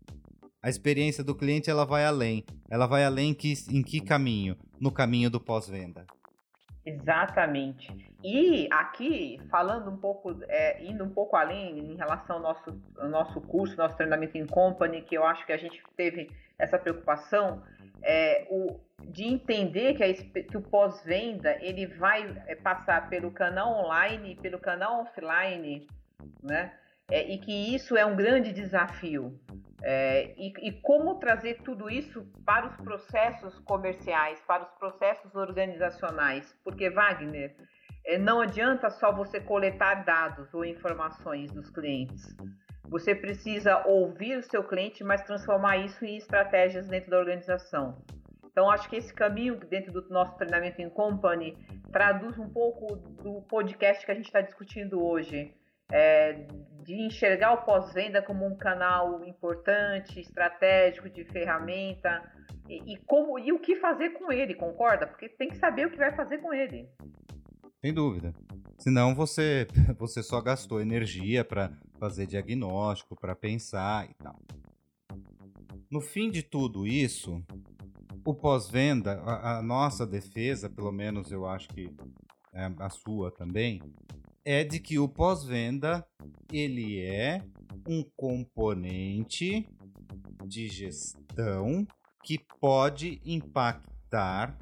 A 0.64 0.70
experiência 0.70 1.22
do 1.22 1.34
cliente 1.34 1.68
ela 1.68 1.84
vai 1.84 2.06
além. 2.06 2.42
Ela 2.70 2.86
vai 2.86 3.04
além 3.04 3.34
que, 3.34 3.52
em 3.70 3.82
que 3.82 4.00
caminho? 4.00 4.56
No 4.80 4.90
caminho 4.90 5.28
do 5.28 5.38
pós-venda. 5.38 6.06
Exatamente. 6.86 7.92
E 8.24 8.66
aqui, 8.72 9.38
falando 9.50 9.90
um 9.90 9.98
pouco, 9.98 10.34
é, 10.48 10.82
indo 10.82 11.04
um 11.04 11.10
pouco 11.10 11.36
além 11.36 11.92
em 11.92 11.96
relação 11.96 12.36
ao 12.36 12.42
nosso, 12.42 12.82
ao 12.96 13.08
nosso 13.10 13.42
curso, 13.42 13.76
nosso 13.76 13.94
treinamento 13.94 14.38
em 14.38 14.46
company, 14.46 15.02
que 15.02 15.14
eu 15.14 15.26
acho 15.26 15.44
que 15.44 15.52
a 15.52 15.58
gente 15.58 15.82
teve 15.98 16.30
essa 16.58 16.78
preocupação, 16.78 17.62
é, 18.02 18.46
o, 18.48 18.80
de 19.02 19.24
entender 19.24 19.92
que, 19.92 20.02
a, 20.02 20.14
que 20.14 20.56
o 20.56 20.62
pós-venda 20.62 21.58
ele 21.60 21.86
vai 21.86 22.42
é, 22.46 22.54
passar 22.54 23.10
pelo 23.10 23.30
canal 23.30 23.84
online 23.84 24.32
e 24.32 24.36
pelo 24.36 24.58
canal 24.58 25.02
offline, 25.02 25.86
né? 26.42 26.72
É, 27.10 27.22
e 27.30 27.36
que 27.36 27.52
isso 27.52 27.98
é 27.98 28.06
um 28.06 28.16
grande 28.16 28.50
desafio. 28.50 29.38
É, 29.86 30.32
e, 30.38 30.50
e, 30.66 30.72
como 30.80 31.16
trazer 31.16 31.58
tudo 31.62 31.90
isso 31.90 32.26
para 32.46 32.66
os 32.68 32.76
processos 32.76 33.58
comerciais, 33.60 34.40
para 34.46 34.62
os 34.62 34.70
processos 34.78 35.34
organizacionais? 35.34 36.58
Porque, 36.64 36.88
Wagner, 36.88 37.54
é, 38.06 38.16
não 38.16 38.40
adianta 38.40 38.88
só 38.88 39.12
você 39.12 39.38
coletar 39.40 40.06
dados 40.06 40.54
ou 40.54 40.64
informações 40.64 41.52
dos 41.52 41.68
clientes. 41.68 42.34
Você 42.84 43.14
precisa 43.14 43.86
ouvir 43.86 44.38
o 44.38 44.42
seu 44.42 44.64
cliente, 44.64 45.04
mas 45.04 45.22
transformar 45.22 45.76
isso 45.76 46.02
em 46.02 46.16
estratégias 46.16 46.88
dentro 46.88 47.10
da 47.10 47.18
organização. 47.18 48.02
Então, 48.46 48.70
acho 48.70 48.88
que 48.88 48.96
esse 48.96 49.12
caminho 49.12 49.56
dentro 49.56 49.92
do 49.92 50.08
nosso 50.08 50.34
treinamento 50.38 50.80
em 50.80 50.88
company 50.88 51.58
traduz 51.92 52.38
um 52.38 52.48
pouco 52.48 52.96
do 52.96 53.42
podcast 53.42 54.06
que 54.06 54.12
a 54.12 54.14
gente 54.14 54.26
está 54.26 54.40
discutindo 54.40 55.04
hoje. 55.04 55.52
É, 55.94 56.46
de 56.82 56.94
enxergar 56.94 57.52
o 57.52 57.64
pós-venda 57.64 58.20
como 58.20 58.44
um 58.44 58.56
canal 58.56 59.24
importante, 59.24 60.20
estratégico, 60.20 61.08
de 61.08 61.24
ferramenta, 61.24 62.22
e, 62.68 62.94
e, 62.94 62.96
como 63.06 63.38
e 63.38 63.52
o 63.52 63.58
que 63.58 63.76
fazer 63.76 64.10
com 64.10 64.32
ele, 64.32 64.54
concorda? 64.54 65.06
Porque 65.06 65.28
tem 65.28 65.48
que 65.48 65.56
saber 65.56 65.86
o 65.86 65.90
que 65.90 65.96
vai 65.96 66.14
fazer 66.14 66.38
com 66.38 66.52
ele. 66.52 66.88
Sem 67.80 67.92
dúvida. 67.92 68.34
Senão 68.78 69.14
você 69.14 69.66
você 69.98 70.22
só 70.22 70.40
gastou 70.40 70.80
energia 70.80 71.44
para 71.44 71.70
fazer 71.98 72.26
diagnóstico, 72.26 73.14
para 73.14 73.34
pensar 73.34 74.08
e 74.10 74.14
tal. 74.14 74.38
No 75.90 76.00
fim 76.00 76.30
de 76.30 76.42
tudo 76.42 76.86
isso, 76.86 77.42
o 78.24 78.34
pós-venda, 78.34 79.20
a, 79.20 79.58
a, 79.58 79.62
nossa 79.62 80.06
defesa, 80.06 80.68
pelo 80.68 80.90
menos 80.90 81.30
eu 81.30 81.46
acho 81.46 81.68
que 81.68 81.94
é 82.52 82.70
a 82.78 82.88
sua 82.88 83.30
também, 83.30 83.80
é 84.44 84.62
de 84.62 84.78
que 84.78 84.98
o 84.98 85.08
pós-venda 85.08 86.06
ele 86.52 87.00
é 87.00 87.42
um 87.88 88.04
componente 88.16 89.68
de 90.44 90.68
gestão 90.68 91.86
que 92.22 92.38
pode 92.60 93.20
impactar 93.24 94.58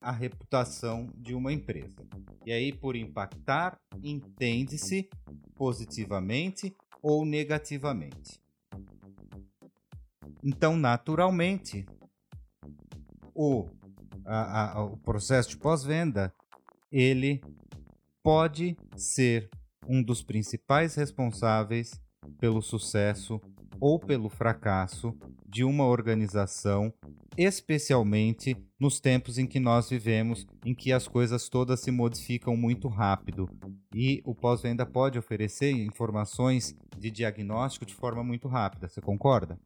a 0.00 0.12
reputação 0.12 1.08
de 1.16 1.34
uma 1.34 1.52
empresa. 1.52 1.96
E 2.44 2.52
aí, 2.52 2.72
por 2.72 2.94
impactar, 2.94 3.78
entende-se 4.02 5.08
positivamente 5.56 6.74
ou 7.02 7.24
negativamente. 7.24 8.40
Então, 10.42 10.76
naturalmente, 10.76 11.84
o, 13.34 13.68
a, 14.24 14.78
a, 14.78 14.84
o 14.84 14.96
processo 14.96 15.50
de 15.50 15.56
pós-venda 15.56 16.32
ele 16.90 17.40
pode 18.26 18.76
ser 18.96 19.48
um 19.88 20.02
dos 20.02 20.20
principais 20.20 20.96
responsáveis 20.96 21.92
pelo 22.40 22.60
sucesso 22.60 23.40
ou 23.80 24.00
pelo 24.00 24.28
fracasso 24.28 25.16
de 25.46 25.62
uma 25.62 25.86
organização, 25.86 26.92
especialmente 27.38 28.56
nos 28.80 28.98
tempos 28.98 29.38
em 29.38 29.46
que 29.46 29.60
nós 29.60 29.88
vivemos, 29.88 30.44
em 30.64 30.74
que 30.74 30.92
as 30.92 31.06
coisas 31.06 31.48
todas 31.48 31.78
se 31.78 31.92
modificam 31.92 32.56
muito 32.56 32.88
rápido 32.88 33.48
e 33.94 34.20
o 34.24 34.34
pós-venda 34.34 34.84
pode 34.84 35.16
oferecer 35.20 35.70
informações 35.70 36.76
de 36.98 37.12
diagnóstico 37.12 37.86
de 37.86 37.94
forma 37.94 38.24
muito 38.24 38.48
rápida. 38.48 38.88
Você 38.88 39.00
concorda? 39.00 39.56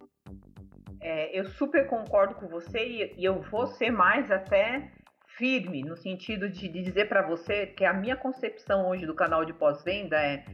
É, 1.01 1.39
eu 1.39 1.47
super 1.47 1.89
concordo 1.89 2.35
com 2.35 2.47
você 2.47 3.15
e, 3.17 3.25
eu 3.25 3.41
vou 3.41 3.67
ser 3.69 3.91
mais 3.91 4.31
até 4.31 4.93
firme 5.41 5.83
no 5.83 5.97
sentido 5.97 6.51
de, 6.51 6.69
de 6.69 6.83
dizer 6.83 7.09
para 7.09 7.27
você 7.27 7.67
que 7.67 7.87
a 7.87 7.95
minha 7.95 8.15
concepção 8.15 8.91
hoje 8.91 9.07
do 9.07 9.15
canal 9.15 9.43
de 9.43 9.55
pós-venda 9.55 10.17
é, 10.23 10.45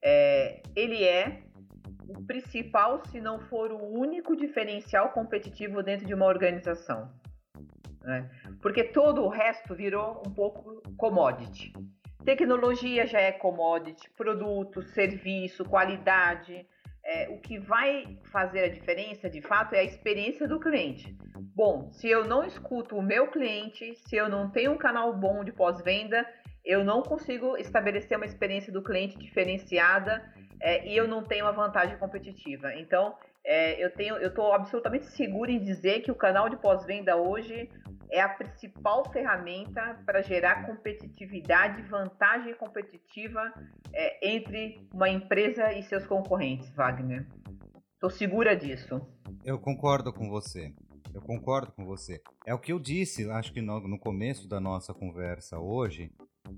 é, 0.00 0.62
ele 0.76 1.02
é 1.02 1.42
o 2.06 2.24
principal, 2.24 3.04
se 3.06 3.20
não 3.20 3.40
for 3.40 3.72
o 3.72 3.84
único 3.84 4.36
diferencial 4.36 5.10
competitivo 5.10 5.82
dentro 5.82 6.06
de 6.06 6.14
uma 6.14 6.26
organização. 6.26 7.12
Né? 8.02 8.30
Porque 8.62 8.84
todo 8.84 9.22
o 9.22 9.28
resto 9.28 9.74
virou 9.74 10.22
um 10.24 10.32
pouco 10.32 10.80
commodity. 10.96 11.72
Tecnologia 12.24 13.06
já 13.06 13.20
é 13.20 13.32
commodity, 13.32 14.08
produto, 14.16 14.82
serviço, 14.82 15.64
qualidade 15.64 16.64
é, 17.08 17.26
o 17.30 17.38
que 17.38 17.58
vai 17.58 18.18
fazer 18.30 18.64
a 18.64 18.68
diferença, 18.68 19.30
de 19.30 19.40
fato, 19.40 19.74
é 19.74 19.80
a 19.80 19.84
experiência 19.84 20.46
do 20.46 20.60
cliente. 20.60 21.16
Bom, 21.56 21.90
se 21.90 22.06
eu 22.06 22.26
não 22.26 22.44
escuto 22.44 22.96
o 22.96 23.02
meu 23.02 23.28
cliente, 23.28 23.96
se 23.96 24.14
eu 24.14 24.28
não 24.28 24.50
tenho 24.50 24.72
um 24.72 24.76
canal 24.76 25.16
bom 25.16 25.42
de 25.42 25.50
pós-venda, 25.50 26.26
eu 26.62 26.84
não 26.84 27.02
consigo 27.02 27.56
estabelecer 27.56 28.18
uma 28.18 28.26
experiência 28.26 28.70
do 28.70 28.82
cliente 28.82 29.18
diferenciada 29.18 30.22
é, 30.60 30.86
e 30.86 30.94
eu 30.94 31.08
não 31.08 31.24
tenho 31.24 31.46
uma 31.46 31.52
vantagem 31.52 31.96
competitiva. 31.96 32.74
Então, 32.74 33.16
é, 33.42 33.82
eu 33.82 33.90
tenho, 33.90 34.16
eu 34.16 34.28
estou 34.28 34.52
absolutamente 34.52 35.06
seguro 35.06 35.50
em 35.50 35.58
dizer 35.58 36.02
que 36.02 36.12
o 36.12 36.14
canal 36.14 36.50
de 36.50 36.58
pós-venda 36.58 37.16
hoje 37.16 37.70
é 38.10 38.20
a 38.20 38.28
principal 38.28 39.10
ferramenta 39.10 40.00
para 40.04 40.22
gerar 40.22 40.66
competitividade, 40.66 41.82
vantagem 41.82 42.54
competitiva 42.54 43.52
é, 43.92 44.34
entre 44.34 44.88
uma 44.92 45.08
empresa 45.08 45.72
e 45.72 45.82
seus 45.82 46.06
concorrentes, 46.06 46.70
Wagner. 46.74 47.26
Estou 47.94 48.10
segura 48.10 48.56
disso. 48.56 49.00
Eu 49.44 49.58
concordo 49.58 50.12
com 50.12 50.28
você. 50.28 50.72
Eu 51.12 51.20
concordo 51.20 51.72
com 51.72 51.84
você. 51.84 52.22
É 52.46 52.54
o 52.54 52.58
que 52.58 52.72
eu 52.72 52.78
disse, 52.78 53.28
acho 53.30 53.52
que 53.52 53.60
no, 53.60 53.80
no 53.80 53.98
começo 53.98 54.48
da 54.48 54.60
nossa 54.60 54.94
conversa 54.94 55.58
hoje, 55.58 56.12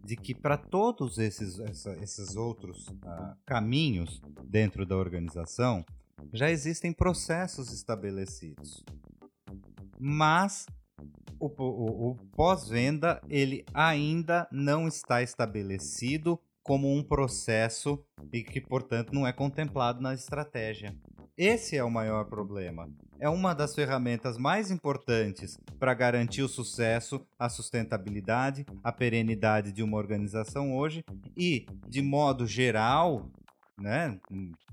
de 0.05 0.17
que 0.17 0.35
para 0.35 0.57
todos 0.57 1.19
esses, 1.19 1.59
essa, 1.61 1.93
esses 2.03 2.37
outros 2.37 2.89
uh, 2.89 3.37
caminhos 3.47 4.21
dentro 4.45 4.85
da 4.87 4.97
organização 4.97 5.85
já 6.33 6.51
existem 6.51 6.93
processos 6.93 7.73
estabelecidos. 7.73 8.85
Mas 9.99 10.67
o, 11.39 11.47
o, 11.47 12.11
o 12.11 12.15
pós-venda 12.37 13.21
ele 13.29 13.65
ainda 13.73 14.47
não 14.53 14.87
está 14.87 15.23
estabelecido 15.23 16.39
como 16.63 16.93
um 16.93 17.03
processo 17.03 18.05
e 18.33 18.43
que, 18.43 18.61
portanto, 18.61 19.13
não 19.13 19.27
é 19.27 19.33
contemplado 19.33 20.01
na 20.01 20.15
estratégia. 20.15 20.95
Esse 21.37 21.77
é 21.77 21.83
o 21.83 21.91
maior 21.91 22.27
problema. 22.27 22.89
É 23.19 23.29
uma 23.29 23.55
das 23.55 23.75
ferramentas 23.75 24.37
mais 24.37 24.71
importantes 24.71 25.59
para 25.79 25.95
garantir 25.95 26.43
o 26.43 26.49
sucesso, 26.49 27.27
a 27.39 27.49
sustentabilidade, 27.49 28.67
a 28.85 28.93
perenidade 28.93 29.73
de 29.73 29.83
uma 29.83 29.97
organização 29.97 30.77
hoje 30.77 31.03
e, 31.37 31.67
de 31.89 32.03
modo 32.03 32.47
geral, 32.47 33.31
né, 33.79 34.21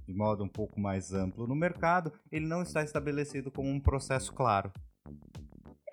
de 0.06 0.14
modo 0.14 0.44
um 0.44 0.48
pouco 0.48 0.80
mais 0.80 1.14
amplo 1.14 1.48
no 1.48 1.56
mercado, 1.56 2.12
ele 2.32 2.46
não 2.46 2.62
está 2.62 2.84
estabelecido 2.84 3.50
como 3.50 3.70
um 3.70 3.80
processo 3.80 4.34
claro. 4.34 4.72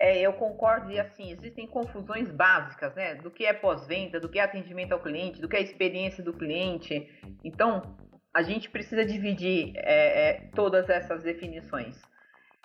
É, 0.05 0.21
eu 0.21 0.33
concordo 0.33 0.91
e 0.91 0.99
assim, 0.99 1.31
existem 1.31 1.65
confusões 1.65 2.29
básicas, 2.29 2.93
né? 2.93 3.15
Do 3.15 3.31
que 3.31 3.43
é 3.43 3.53
pós-venda, 3.53 4.19
do 4.19 4.29
que 4.29 4.37
é 4.37 4.43
atendimento 4.43 4.91
ao 4.91 4.99
cliente, 4.99 5.41
do 5.41 5.49
que 5.49 5.57
é 5.57 5.61
experiência 5.63 6.23
do 6.23 6.31
cliente. 6.31 7.09
Então, 7.43 7.97
a 8.31 8.43
gente 8.43 8.69
precisa 8.69 9.03
dividir 9.03 9.73
é, 9.77 10.29
é, 10.29 10.33
todas 10.53 10.89
essas 10.89 11.23
definições. 11.23 11.99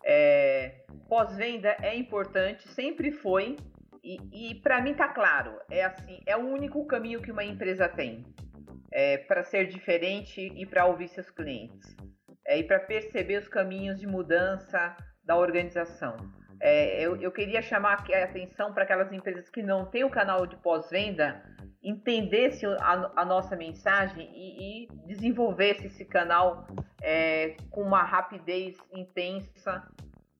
É, 0.05 0.83
pós-venda 1.09 1.75
é 1.81 1.97
importante, 1.97 2.69
sempre 2.69 3.11
foi, 3.11 3.57
e, 4.05 4.51
e 4.51 4.55
para 4.57 4.83
mim 4.83 4.93
tá 4.93 5.09
claro, 5.09 5.59
é 5.71 5.83
assim, 5.83 6.21
é 6.27 6.37
o 6.37 6.41
único 6.41 6.87
caminho 6.87 7.23
que 7.23 7.33
uma 7.33 7.45
empresa 7.45 7.89
tem 7.89 8.23
é, 8.93 9.17
para 9.17 9.45
ser 9.45 9.67
diferente 9.67 10.53
e 10.55 10.67
para 10.67 10.85
ouvir 10.85 11.09
seus 11.09 11.31
clientes, 11.31 11.97
é, 12.47 12.59
e 12.59 12.65
para 12.65 12.81
perceber 12.81 13.39
os 13.39 13.49
caminhos 13.49 13.99
de 13.99 14.07
mudança 14.07 14.95
da 15.25 15.39
organização. 15.39 16.19
É, 16.61 17.01
eu, 17.01 17.17
eu, 17.17 17.33
queria 17.33 17.63
chamar 17.63 18.05
a 18.13 18.25
atenção 18.25 18.75
para 18.75 18.85
aquelas 18.85 19.11
empresas 19.13 19.49
que 19.49 19.63
não 19.63 19.87
têm 19.87 20.05
o 20.05 20.11
canal 20.11 20.47
de 20.47 20.57
pós-venda 20.57 21.43
entendesse 21.83 22.67
a, 22.67 23.13
a, 23.17 23.25
nossa 23.25 23.57
mensagem 23.57 24.29
e, 24.35 24.85
e 24.85 24.89
desenvolvesse 25.07 25.87
esse 25.87 26.05
canal 26.05 26.67
é, 27.01 27.57
com 27.71 27.83
uma 27.83 28.03
rapidez 28.03 28.77
intensa 28.93 29.83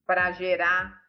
para 0.07 0.31
gerar 0.33 1.01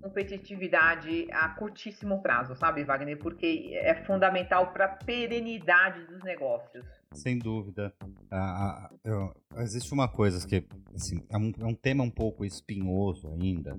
competitividade 0.00 1.28
a 1.30 1.50
curtíssimo 1.50 2.20
prazo, 2.20 2.56
sabe, 2.56 2.82
Wagner? 2.82 3.18
Porque 3.18 3.70
é 3.74 3.94
fundamental 4.04 4.72
para 4.72 4.86
a 4.86 4.88
perenidade 4.88 6.04
dos 6.06 6.24
negócios. 6.24 6.84
Sem 7.12 7.38
dúvida. 7.38 7.94
Ah, 8.30 8.90
eu, 9.04 9.32
existe 9.58 9.92
uma 9.92 10.08
coisa 10.08 10.44
que 10.46 10.66
assim, 10.94 11.24
é, 11.30 11.36
um, 11.36 11.52
é 11.60 11.64
um 11.64 11.74
tema 11.74 12.02
um 12.02 12.10
pouco 12.10 12.44
espinhoso 12.44 13.30
ainda, 13.30 13.78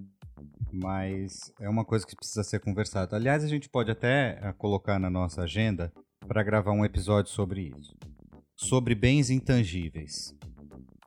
mas 0.74 1.53
é 1.59 1.69
uma 1.69 1.86
coisa 1.86 2.05
que 2.05 2.15
precisa 2.15 2.43
ser 2.43 2.59
conversada. 2.59 3.15
Aliás, 3.15 3.43
a 3.43 3.47
gente 3.47 3.69
pode 3.69 3.91
até 3.91 4.39
uh, 4.41 4.53
colocar 4.55 4.99
na 4.99 5.09
nossa 5.09 5.43
agenda 5.43 5.93
para 6.28 6.41
gravar 6.41 6.71
um 6.71 6.84
episódio 6.84 7.32
sobre 7.32 7.74
isso. 7.78 7.95
Sobre 8.55 8.95
bens 8.95 9.30
intangíveis. 9.30 10.36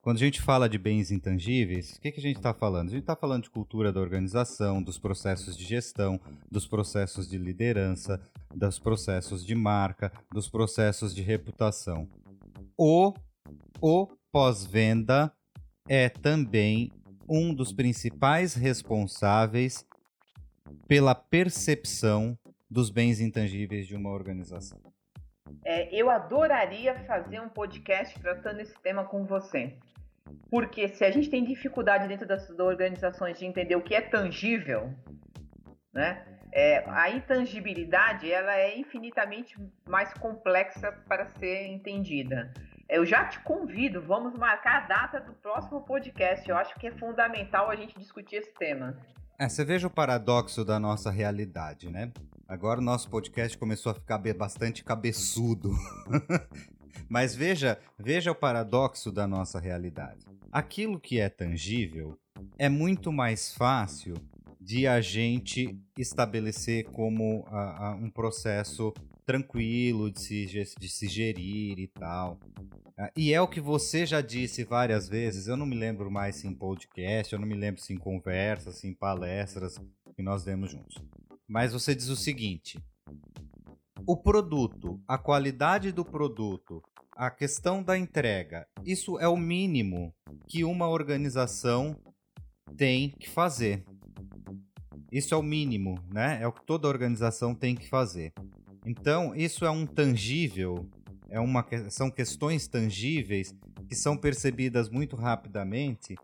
Quando 0.00 0.18
a 0.18 0.20
gente 0.20 0.40
fala 0.40 0.68
de 0.68 0.78
bens 0.78 1.10
intangíveis, 1.10 1.96
o 1.96 2.00
que, 2.00 2.12
que 2.12 2.20
a 2.20 2.22
gente 2.22 2.36
está 2.36 2.54
falando? 2.54 2.88
A 2.88 2.90
gente 2.92 3.00
está 3.00 3.16
falando 3.16 3.42
de 3.42 3.50
cultura 3.50 3.92
da 3.92 4.00
organização, 4.00 4.80
dos 4.80 4.98
processos 4.98 5.56
de 5.56 5.64
gestão, 5.64 6.20
dos 6.48 6.64
processos 6.64 7.28
de 7.28 7.36
liderança, 7.36 8.20
dos 8.54 8.78
processos 8.78 9.44
de 9.44 9.56
marca, 9.56 10.12
dos 10.32 10.48
processos 10.48 11.12
de 11.12 11.22
reputação. 11.22 12.08
O, 12.78 13.12
o 13.80 14.06
pós-venda 14.30 15.32
é 15.88 16.08
também 16.08 16.92
um 17.28 17.54
dos 17.54 17.72
principais 17.72 18.54
responsáveis 18.54 19.86
pela 20.86 21.14
percepção 21.14 22.38
dos 22.70 22.90
bens 22.90 23.20
intangíveis 23.20 23.86
de 23.86 23.94
uma 23.94 24.10
organização. 24.10 24.78
É, 25.64 25.94
eu 25.94 26.10
adoraria 26.10 26.94
fazer 27.04 27.40
um 27.40 27.48
podcast 27.48 28.18
tratando 28.20 28.60
esse 28.60 28.74
tema 28.82 29.04
com 29.04 29.24
você. 29.24 29.74
Porque 30.50 30.88
se 30.88 31.04
a 31.04 31.10
gente 31.10 31.28
tem 31.28 31.44
dificuldade 31.44 32.08
dentro 32.08 32.26
das, 32.26 32.48
organizações 32.50 33.38
de 33.38 33.44
entender 33.44 33.76
o 33.76 33.82
que 33.82 33.94
é 33.94 34.00
tangível, 34.00 34.92
né? 35.92 36.24
É, 36.52 36.84
a 36.88 37.10
intangibilidade 37.10 38.30
ela 38.30 38.56
é 38.56 38.78
infinitamente 38.78 39.56
mais 39.86 40.12
complexa 40.14 40.90
para 41.06 41.26
ser 41.38 41.66
entendida. 41.66 42.52
Eu 42.88 43.04
já 43.04 43.24
te 43.24 43.40
convido, 43.40 44.00
vamos 44.00 44.38
marcar 44.38 44.84
a 44.84 44.86
data 44.86 45.20
do 45.20 45.32
próximo 45.32 45.80
podcast. 45.80 46.48
Eu 46.48 46.56
acho 46.56 46.72
que 46.78 46.86
é 46.86 46.92
fundamental 46.92 47.68
a 47.68 47.74
gente 47.74 47.98
discutir 47.98 48.36
esse 48.36 48.52
tema. 48.54 48.96
É, 49.38 49.48
você 49.48 49.64
veja 49.64 49.88
o 49.88 49.90
paradoxo 49.90 50.64
da 50.64 50.78
nossa 50.78 51.10
realidade, 51.10 51.90
né? 51.90 52.12
Agora 52.46 52.78
o 52.78 52.82
nosso 52.82 53.10
podcast 53.10 53.58
começou 53.58 53.90
a 53.90 53.94
ficar 53.94 54.18
bastante 54.38 54.84
cabeçudo. 54.84 55.72
Mas 57.10 57.34
veja, 57.34 57.76
veja 57.98 58.30
o 58.30 58.36
paradoxo 58.36 59.10
da 59.10 59.26
nossa 59.26 59.58
realidade. 59.58 60.24
Aquilo 60.52 61.00
que 61.00 61.18
é 61.18 61.28
tangível 61.28 62.16
é 62.56 62.68
muito 62.68 63.12
mais 63.12 63.52
fácil 63.52 64.14
de 64.60 64.86
a 64.86 65.00
gente 65.00 65.76
estabelecer 65.98 66.84
como 66.84 67.40
uh, 67.40 67.94
uh, 67.94 67.94
um 67.96 68.10
processo 68.10 68.94
tranquilo 69.26 70.10
de 70.10 70.20
se, 70.20 70.46
de 70.78 70.88
se 70.88 71.08
gerir 71.08 71.78
e 71.78 71.88
tal. 71.88 72.38
Uh, 72.98 73.10
e 73.16 73.34
é 73.34 73.40
o 73.40 73.48
que 73.48 73.60
você 73.60 74.06
já 74.06 74.20
disse 74.20 74.64
várias 74.64 75.08
vezes, 75.08 75.48
eu 75.48 75.56
não 75.56 75.66
me 75.66 75.76
lembro 75.76 76.10
mais 76.10 76.36
se 76.36 76.46
em 76.46 76.54
podcast, 76.54 77.32
eu 77.32 77.38
não 77.38 77.46
me 77.46 77.56
lembro 77.56 77.80
se 77.82 77.92
em 77.92 77.98
conversas, 77.98 78.76
se 78.76 78.86
em 78.86 78.94
palestras 78.94 79.78
que 80.14 80.22
nós 80.22 80.44
demos 80.44 80.70
juntos. 80.70 80.96
Mas 81.46 81.72
você 81.72 81.94
diz 81.94 82.08
o 82.08 82.16
seguinte: 82.16 82.80
o 84.06 84.16
produto, 84.16 85.00
a 85.06 85.18
qualidade 85.18 85.92
do 85.92 86.04
produto, 86.04 86.82
a 87.12 87.30
questão 87.30 87.82
da 87.82 87.98
entrega, 87.98 88.66
isso 88.84 89.18
é 89.18 89.28
o 89.28 89.36
mínimo 89.36 90.14
que 90.46 90.64
uma 90.64 90.88
organização 90.88 91.96
tem 92.76 93.10
que 93.10 93.28
fazer. 93.28 93.84
Isso 95.10 95.34
é 95.34 95.36
o 95.36 95.42
mínimo, 95.42 95.98
né? 96.12 96.38
É 96.42 96.46
o 96.46 96.52
que 96.52 96.64
toda 96.64 96.88
organização 96.88 97.54
tem 97.54 97.74
que 97.74 97.88
fazer. 97.88 98.32
Então, 98.86 99.34
isso 99.34 99.64
é 99.64 99.70
um 99.70 99.84
tangível, 99.84 100.88
é 101.28 101.40
uma, 101.40 101.66
são 101.90 102.08
questões 102.08 102.68
tangíveis 102.68 103.52
que 103.88 103.96
são 103.96 104.16
percebidas 104.16 104.88
muito 104.88 105.16
rapidamente, 105.16 106.14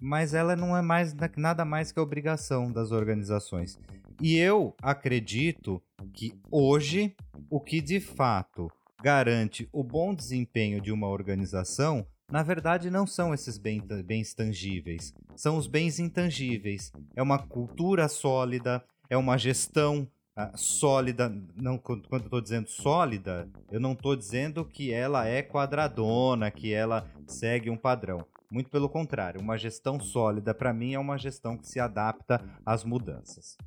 mas 0.00 0.32
ela 0.32 0.56
não 0.56 0.74
é 0.74 0.80
mais 0.80 1.14
nada 1.36 1.66
mais 1.66 1.92
que 1.92 1.98
a 1.98 2.02
obrigação 2.02 2.72
das 2.72 2.92
organizações. 2.92 3.78
E 4.22 4.38
eu 4.38 4.74
acredito 4.80 5.82
que 6.14 6.32
hoje 6.50 7.14
o 7.50 7.60
que 7.60 7.82
de 7.82 8.00
fato 8.00 8.70
garante 9.02 9.68
o 9.70 9.84
bom 9.84 10.14
desempenho 10.14 10.80
de 10.80 10.90
uma 10.90 11.08
organização, 11.08 12.06
na 12.32 12.42
verdade 12.42 12.90
não 12.90 13.06
são 13.06 13.34
esses 13.34 13.58
bens 13.58 14.34
tangíveis, 14.34 15.12
são 15.36 15.58
os 15.58 15.66
bens 15.66 15.98
intangíveis. 15.98 16.90
É 17.14 17.22
uma 17.22 17.38
cultura 17.38 18.08
sólida, 18.08 18.82
é 19.10 19.16
uma 19.16 19.36
gestão 19.36 20.08
uh, 20.38 20.56
sólida. 20.56 21.34
Não, 21.56 21.76
quando 21.76 22.06
eu 22.10 22.18
estou 22.18 22.40
dizendo 22.40 22.68
sólida, 22.68 23.48
eu 23.70 23.80
não 23.80 23.92
estou 23.92 24.14
dizendo 24.14 24.64
que 24.64 24.92
ela 24.92 25.26
é 25.26 25.42
quadradona, 25.42 26.50
que 26.50 26.72
ela 26.72 27.06
segue 27.26 27.68
um 27.68 27.76
padrão. 27.76 28.24
Muito 28.50 28.70
pelo 28.70 28.88
contrário, 28.88 29.40
uma 29.40 29.58
gestão 29.58 30.00
sólida 30.00 30.54
para 30.54 30.72
mim 30.72 30.94
é 30.94 30.98
uma 30.98 31.18
gestão 31.18 31.56
que 31.56 31.66
se 31.68 31.78
adapta 31.78 32.42
às 32.64 32.82
mudanças. 32.82 33.58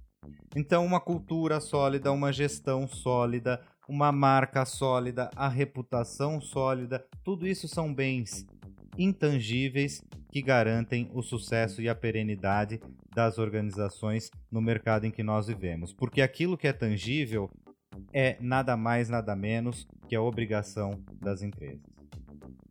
Então, 0.56 0.86
uma 0.86 1.00
cultura 1.00 1.60
sólida, 1.60 2.12
uma 2.12 2.32
gestão 2.32 2.88
sólida, 2.88 3.62
uma 3.88 4.12
marca 4.12 4.66
sólida, 4.66 5.30
a 5.36 5.48
reputação 5.48 6.42
sólida, 6.42 7.06
tudo 7.24 7.48
isso 7.48 7.68
são 7.68 7.94
bens 7.94 8.46
intangíveis 9.02 10.04
que 10.32 10.42
garantem 10.42 11.10
o 11.14 11.22
sucesso 11.22 11.82
e 11.82 11.90
a 11.90 11.96
perenidade 11.96 12.80
das 13.14 13.38
organizações 13.38 14.30
no 14.52 14.62
mercado 14.62 15.06
em 15.06 15.12
que 15.12 15.24
nós 15.24 15.48
vivemos. 15.48 15.94
Porque 15.94 16.22
aquilo 16.22 16.58
que 16.58 16.68
é 16.68 16.74
tangível 16.74 17.50
é 18.14 18.38
nada 18.40 18.78
mais, 18.78 19.10
nada 19.10 19.36
menos 19.36 19.88
que 20.08 20.16
a 20.16 20.22
obrigação 20.22 21.04
das 21.20 21.42
empresas. 21.42 21.82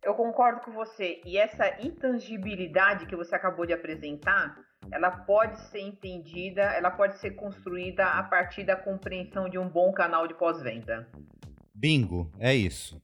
Eu 0.03 0.15
concordo 0.15 0.61
com 0.61 0.71
você. 0.71 1.21
E 1.23 1.37
essa 1.37 1.79
intangibilidade 1.79 3.05
que 3.05 3.15
você 3.15 3.35
acabou 3.35 3.67
de 3.67 3.73
apresentar, 3.73 4.57
ela 4.91 5.11
pode 5.11 5.59
ser 5.69 5.81
entendida, 5.81 6.61
ela 6.61 6.89
pode 6.89 7.19
ser 7.19 7.31
construída 7.31 8.05
a 8.05 8.23
partir 8.23 8.63
da 8.63 8.75
compreensão 8.75 9.47
de 9.47 9.59
um 9.59 9.69
bom 9.69 9.91
canal 9.91 10.27
de 10.27 10.33
pós-venda. 10.33 11.07
Bingo, 11.75 12.31
é 12.39 12.55
isso. 12.55 12.99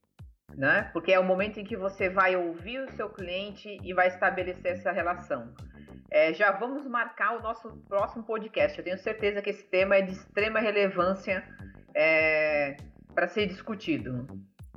Né? 0.56 0.90
Porque 0.94 1.12
é 1.12 1.20
o 1.20 1.24
momento 1.24 1.60
em 1.60 1.64
que 1.64 1.76
você 1.76 2.10
vai 2.10 2.36
ouvir 2.36 2.80
o 2.80 2.92
seu 2.96 3.10
cliente 3.10 3.78
e 3.84 3.94
vai 3.94 4.08
estabelecer 4.08 4.74
essa 4.74 4.92
relação. 4.92 5.54
É, 6.10 6.34
já 6.34 6.52
vamos 6.52 6.88
marcar 6.88 7.38
o 7.38 7.42
nosso 7.42 7.70
próximo 7.88 8.24
podcast. 8.24 8.78
Eu 8.78 8.84
tenho 8.84 8.98
certeza 8.98 9.42
que 9.42 9.50
esse 9.50 9.66
tema 9.66 9.96
é 9.96 10.02
de 10.02 10.14
extrema 10.14 10.60
relevância 10.60 11.44
é, 11.94 12.78
para 13.14 13.28
ser 13.28 13.48
discutido. 13.48 14.28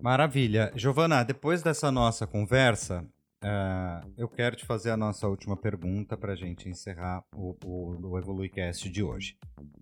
Maravilha. 0.01 0.73
Giovana, 0.75 1.23
depois 1.23 1.63
dessa 1.63 1.93
nossa 1.93 2.27
conversa, 2.27 3.05
uh, 3.45 4.13
eu 4.17 4.29
quero 4.29 4.57
te 4.57 4.65
fazer 4.65 4.91
a 4.91 4.97
nossa 4.97 5.29
última 5.29 5.57
pergunta 5.57 6.17
para 6.17 6.33
a 6.33 6.37
gente 6.37 6.69
encerrar 6.69 7.23
o, 7.35 7.55
o, 7.65 8.09
o 8.09 8.19
EvoluiCast 8.19 8.89
de 8.89 9.03
hoje. 9.03 9.37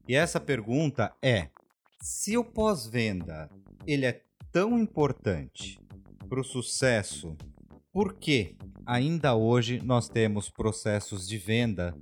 E 0.09 0.17
essa 0.17 0.41
pergunta 0.41 1.15
é: 1.23 1.49
se 2.01 2.37
o 2.37 2.45
pós-venda 2.45 3.49
ele 3.87 4.07
é 4.07 4.21
tão 4.59 4.77
importante 4.77 5.79
para 6.29 6.41
o 6.41 6.43
sucesso, 6.43 7.37
por 7.93 8.15
que 8.15 8.57
ainda 8.85 9.37
hoje 9.37 9.81
nós 9.85 10.09
temos 10.09 10.51
processos 10.51 11.29
de 11.29 11.39
venda, 11.39 11.95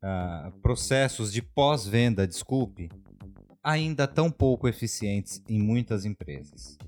uh, 0.00 0.52
processos 0.60 1.32
de 1.32 1.42
pós-venda, 1.42 2.24
desculpe, 2.24 2.88
ainda 3.64 4.06
tão 4.06 4.30
pouco 4.30 4.68
eficientes 4.68 5.42
em 5.48 5.60
muitas 5.60 6.04
empresas? 6.04 6.78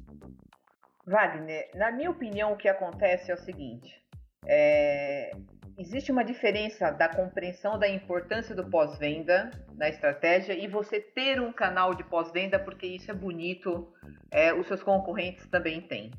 Wagner, 1.05 1.69
na 1.75 1.91
minha 1.91 2.13
opinião, 2.13 2.53
o 2.53 2.57
que 2.57 2.69
acontece 2.69 3.33
é 3.33 3.35
o 3.35 3.39
seguinte: 3.39 4.01
é, 4.47 5.33
existe 5.77 6.13
uma 6.13 6.25
diferença 6.25 6.93
da 6.93 7.09
compreensão 7.09 7.81
da 7.81 7.89
importância 7.89 8.55
do 8.55 8.71
pós-venda 8.71 9.51
na 9.75 9.89
estratégia 9.89 10.53
e 10.53 10.69
você 10.69 11.01
ter 11.01 11.41
um 11.41 11.53
canal 11.53 11.97
de 11.97 12.05
pós-venda, 12.05 12.61
porque 12.61 12.87
isso 12.87 13.11
é 13.11 13.15
bonito, 13.15 13.93
é, 14.31 14.53
os 14.53 14.66
seus 14.66 14.83
concorrentes 14.83 15.47
também 15.49 15.81
têm. 15.81 16.12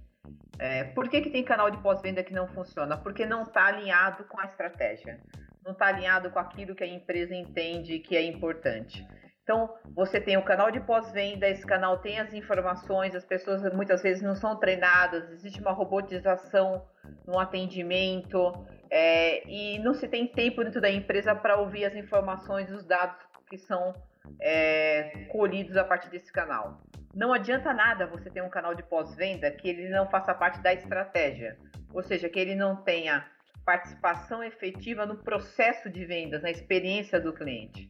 É, 0.59 0.83
por 0.83 1.09
que, 1.09 1.21
que 1.21 1.29
tem 1.29 1.43
canal 1.43 1.71
de 1.71 1.77
pós-venda 1.77 2.23
que 2.23 2.33
não 2.33 2.47
funciona? 2.47 2.97
Porque 2.97 3.25
não 3.25 3.43
está 3.43 3.65
alinhado 3.65 4.23
com 4.25 4.39
a 4.39 4.45
estratégia, 4.45 5.19
não 5.63 5.71
está 5.71 5.87
alinhado 5.87 6.29
com 6.29 6.39
aquilo 6.39 6.75
que 6.75 6.83
a 6.83 6.87
empresa 6.87 7.33
entende 7.33 7.99
que 7.99 8.15
é 8.15 8.23
importante. 8.23 9.05
Então, 9.43 9.73
você 9.95 10.21
tem 10.21 10.37
o 10.37 10.45
canal 10.45 10.69
de 10.69 10.79
pós-venda, 10.79 11.47
esse 11.47 11.65
canal 11.65 11.97
tem 11.97 12.19
as 12.19 12.31
informações, 12.31 13.15
as 13.15 13.25
pessoas 13.25 13.61
muitas 13.73 14.01
vezes 14.01 14.21
não 14.21 14.35
são 14.35 14.59
treinadas, 14.59 15.31
existe 15.31 15.59
uma 15.59 15.71
robotização 15.71 16.85
no 17.25 17.39
atendimento 17.39 18.53
é, 18.89 19.45
e 19.49 19.79
não 19.79 19.93
se 19.93 20.07
tem 20.07 20.27
tempo 20.27 20.63
dentro 20.63 20.79
da 20.79 20.91
empresa 20.91 21.33
para 21.33 21.57
ouvir 21.59 21.85
as 21.85 21.95
informações 21.95 22.71
os 22.71 22.85
dados 22.85 23.17
que 23.49 23.57
são 23.57 23.93
é, 24.39 25.27
colhidos 25.29 25.77
a 25.77 25.83
partir 25.83 26.09
desse 26.09 26.31
canal. 26.31 26.81
Não 27.13 27.33
adianta 27.33 27.73
nada 27.73 28.07
você 28.07 28.29
ter 28.29 28.41
um 28.41 28.49
canal 28.49 28.73
de 28.73 28.83
pós-venda 28.83 29.51
que 29.51 29.67
ele 29.67 29.89
não 29.89 30.09
faça 30.09 30.33
parte 30.33 30.61
da 30.61 30.73
estratégia, 30.73 31.57
ou 31.93 32.01
seja, 32.01 32.29
que 32.29 32.39
ele 32.39 32.55
não 32.55 32.75
tenha 32.77 33.25
participação 33.65 34.43
efetiva 34.43 35.05
no 35.05 35.17
processo 35.17 35.89
de 35.89 36.05
vendas, 36.05 36.41
na 36.41 36.49
experiência 36.49 37.19
do 37.19 37.33
cliente. 37.33 37.87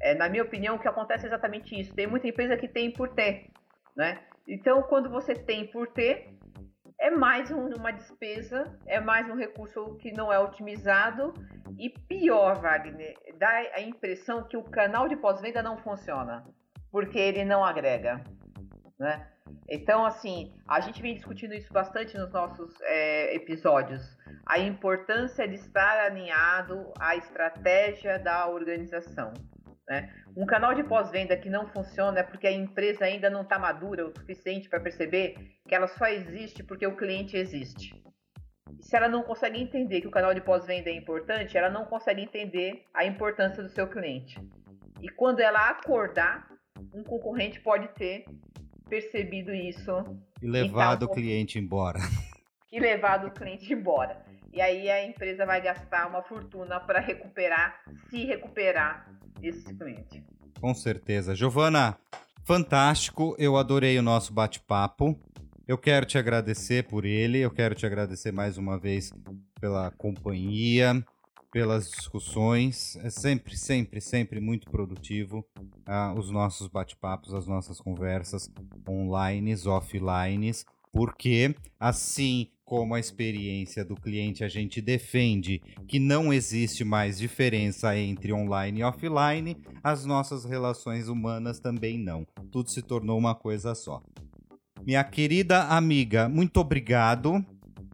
É, 0.00 0.14
na 0.14 0.28
minha 0.28 0.42
opinião, 0.42 0.76
o 0.76 0.78
que 0.78 0.88
acontece 0.88 1.24
é 1.24 1.28
exatamente 1.28 1.78
isso. 1.78 1.94
Tem 1.94 2.06
muita 2.06 2.26
empresa 2.26 2.56
que 2.56 2.66
tem 2.66 2.90
por 2.90 3.10
ter, 3.10 3.50
né? 3.96 4.20
Então, 4.48 4.82
quando 4.82 5.08
você 5.08 5.34
tem 5.34 5.66
por 5.66 5.86
ter, 5.86 6.34
é 7.02 7.10
mais 7.10 7.50
um, 7.50 7.66
uma 7.74 7.92
despesa, 7.92 8.78
é 8.86 9.00
mais 9.00 9.28
um 9.28 9.34
recurso 9.34 9.96
que 9.96 10.12
não 10.12 10.32
é 10.32 10.38
otimizado 10.38 11.34
e 11.76 11.90
pior, 11.90 12.60
Wagner, 12.60 13.16
dá 13.36 13.50
a 13.74 13.80
impressão 13.80 14.44
que 14.44 14.56
o 14.56 14.62
canal 14.62 15.08
de 15.08 15.16
pós-venda 15.16 15.60
não 15.64 15.76
funciona, 15.76 16.44
porque 16.92 17.18
ele 17.18 17.44
não 17.44 17.64
agrega, 17.64 18.22
né? 19.00 19.26
Então, 19.68 20.06
assim, 20.06 20.54
a 20.68 20.78
gente 20.78 21.02
vem 21.02 21.14
discutindo 21.14 21.52
isso 21.54 21.72
bastante 21.72 22.16
nos 22.16 22.30
nossos 22.32 22.72
é, 22.82 23.34
episódios. 23.34 24.16
A 24.46 24.60
importância 24.60 25.48
de 25.48 25.56
estar 25.56 26.04
alinhado 26.04 26.92
à 27.00 27.16
estratégia 27.16 28.16
da 28.20 28.46
organização. 28.46 29.32
Né? 29.88 30.12
Um 30.36 30.46
canal 30.46 30.74
de 30.74 30.84
pós-venda 30.84 31.36
que 31.36 31.50
não 31.50 31.66
funciona 31.66 32.20
é 32.20 32.22
porque 32.22 32.46
a 32.46 32.52
empresa 32.52 33.04
ainda 33.04 33.28
não 33.28 33.42
está 33.42 33.58
madura 33.58 34.06
o 34.06 34.16
suficiente 34.16 34.68
para 34.68 34.80
perceber 34.80 35.34
que 35.66 35.74
ela 35.74 35.88
só 35.88 36.06
existe 36.06 36.62
porque 36.62 36.86
o 36.86 36.96
cliente 36.96 37.36
existe. 37.36 37.94
Se 38.80 38.96
ela 38.96 39.08
não 39.08 39.22
consegue 39.22 39.60
entender 39.60 40.00
que 40.00 40.06
o 40.06 40.10
canal 40.10 40.34
de 40.34 40.40
pós-venda 40.40 40.90
é 40.90 40.94
importante, 40.94 41.56
ela 41.56 41.70
não 41.70 41.84
consegue 41.84 42.22
entender 42.22 42.84
a 42.94 43.04
importância 43.04 43.62
do 43.62 43.68
seu 43.68 43.86
cliente. 43.86 44.40
E 45.00 45.08
quando 45.08 45.40
ela 45.40 45.70
acordar, 45.70 46.48
um 46.94 47.02
concorrente 47.02 47.60
pode 47.60 47.88
ter 47.88 48.24
percebido 48.88 49.52
isso. 49.52 49.90
E 50.40 50.46
levado 50.46 51.04
o 51.04 51.08
cliente 51.08 51.58
embora. 51.58 51.98
E 52.74 52.80
levado 52.80 53.26
o 53.26 53.30
cliente 53.30 53.70
embora. 53.70 54.24
E 54.52 54.60
aí 54.60 54.90
a 54.90 55.04
empresa 55.06 55.46
vai 55.46 55.62
gastar 55.62 56.06
uma 56.08 56.22
fortuna 56.22 56.78
para 56.78 57.00
recuperar, 57.00 57.80
se 58.10 58.24
recuperar 58.24 59.10
esse 59.42 59.74
cliente. 59.74 60.22
Com 60.60 60.74
certeza. 60.74 61.34
Giovana, 61.34 61.98
fantástico. 62.44 63.34
Eu 63.38 63.56
adorei 63.56 63.98
o 63.98 64.02
nosso 64.02 64.32
bate-papo. 64.32 65.18
Eu 65.66 65.78
quero 65.78 66.04
te 66.04 66.18
agradecer 66.18 66.86
por 66.86 67.06
ele. 67.06 67.38
Eu 67.38 67.50
quero 67.50 67.74
te 67.74 67.86
agradecer 67.86 68.30
mais 68.30 68.58
uma 68.58 68.78
vez 68.78 69.10
pela 69.58 69.90
companhia, 69.92 71.02
pelas 71.50 71.90
discussões. 71.90 72.96
É 72.96 73.08
sempre, 73.08 73.56
sempre, 73.56 74.00
sempre 74.02 74.38
muito 74.38 74.70
produtivo 74.70 75.46
uh, 75.88 76.18
os 76.18 76.30
nossos 76.30 76.68
bate-papos, 76.68 77.32
as 77.32 77.46
nossas 77.46 77.80
conversas 77.80 78.50
online, 78.86 79.54
offline, 79.66 80.52
porque 80.92 81.56
assim 81.80 82.51
como 82.72 82.94
a 82.94 82.98
experiência 82.98 83.84
do 83.84 83.94
cliente, 83.94 84.42
a 84.42 84.48
gente 84.48 84.80
defende 84.80 85.60
que 85.86 85.98
não 85.98 86.32
existe 86.32 86.82
mais 86.84 87.18
diferença 87.18 87.94
entre 87.98 88.32
online 88.32 88.80
e 88.80 88.82
offline, 88.82 89.58
as 89.84 90.06
nossas 90.06 90.46
relações 90.46 91.06
humanas 91.06 91.60
também 91.60 91.98
não. 91.98 92.26
Tudo 92.50 92.70
se 92.70 92.80
tornou 92.80 93.18
uma 93.18 93.34
coisa 93.34 93.74
só. 93.74 94.02
Minha 94.86 95.04
querida 95.04 95.64
amiga, 95.64 96.30
muito 96.30 96.60
obrigado. 96.60 97.44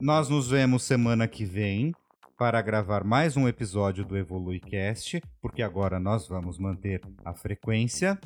Nós 0.01 0.29
nos 0.29 0.49
vemos 0.49 0.85
semana 0.85 1.26
que 1.26 1.45
vem 1.45 1.93
para 2.39 2.62
gravar 2.62 3.03
mais 3.03 3.37
um 3.37 3.49
episódio 3.49 4.05
do 4.05 4.16
EvoluiCast, 4.16 5.20
porque 5.43 5.61
agora 5.61 5.99
nós 5.99 6.29
vamos 6.29 6.57
manter 6.57 7.01
a 7.24 7.35
frequência. 7.35 8.16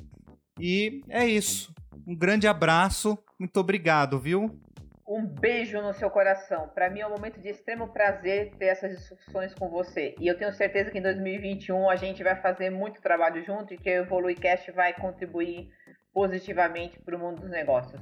E 0.61 1.01
é 1.09 1.27
isso. 1.27 1.73
Um 2.07 2.15
grande 2.15 2.47
abraço, 2.47 3.17
muito 3.39 3.57
obrigado, 3.59 4.21
viu? 4.21 4.55
Um 5.15 5.27
beijo 5.27 5.79
no 5.83 5.93
seu 5.93 6.09
coração. 6.09 6.71
Para 6.75 6.89
mim 6.89 7.01
é 7.01 7.07
um 7.07 7.11
momento 7.11 7.39
de 7.39 7.51
extremo 7.51 7.89
prazer 7.89 8.51
ter 8.59 8.65
essas 8.65 8.97
discussões 8.97 9.53
com 9.53 9.69
você. 9.69 10.15
E 10.19 10.27
eu 10.27 10.39
tenho 10.39 10.51
certeza 10.55 10.91
que 10.91 10.97
em 10.97 11.03
2021 11.03 11.91
a 11.91 11.97
gente 11.97 12.25
vai 12.25 12.41
fazer 12.41 12.71
muito 12.71 13.03
trabalho 13.03 13.45
junto 13.45 13.75
e 13.75 13.77
que 13.77 13.91
o 13.91 14.05
EvoluiCast 14.05 14.71
vai 14.71 14.95
contribuir 14.95 15.69
positivamente 16.15 16.99
para 16.99 17.15
o 17.15 17.19
mundo 17.19 17.43
dos 17.43 17.51
negócios. 17.51 18.01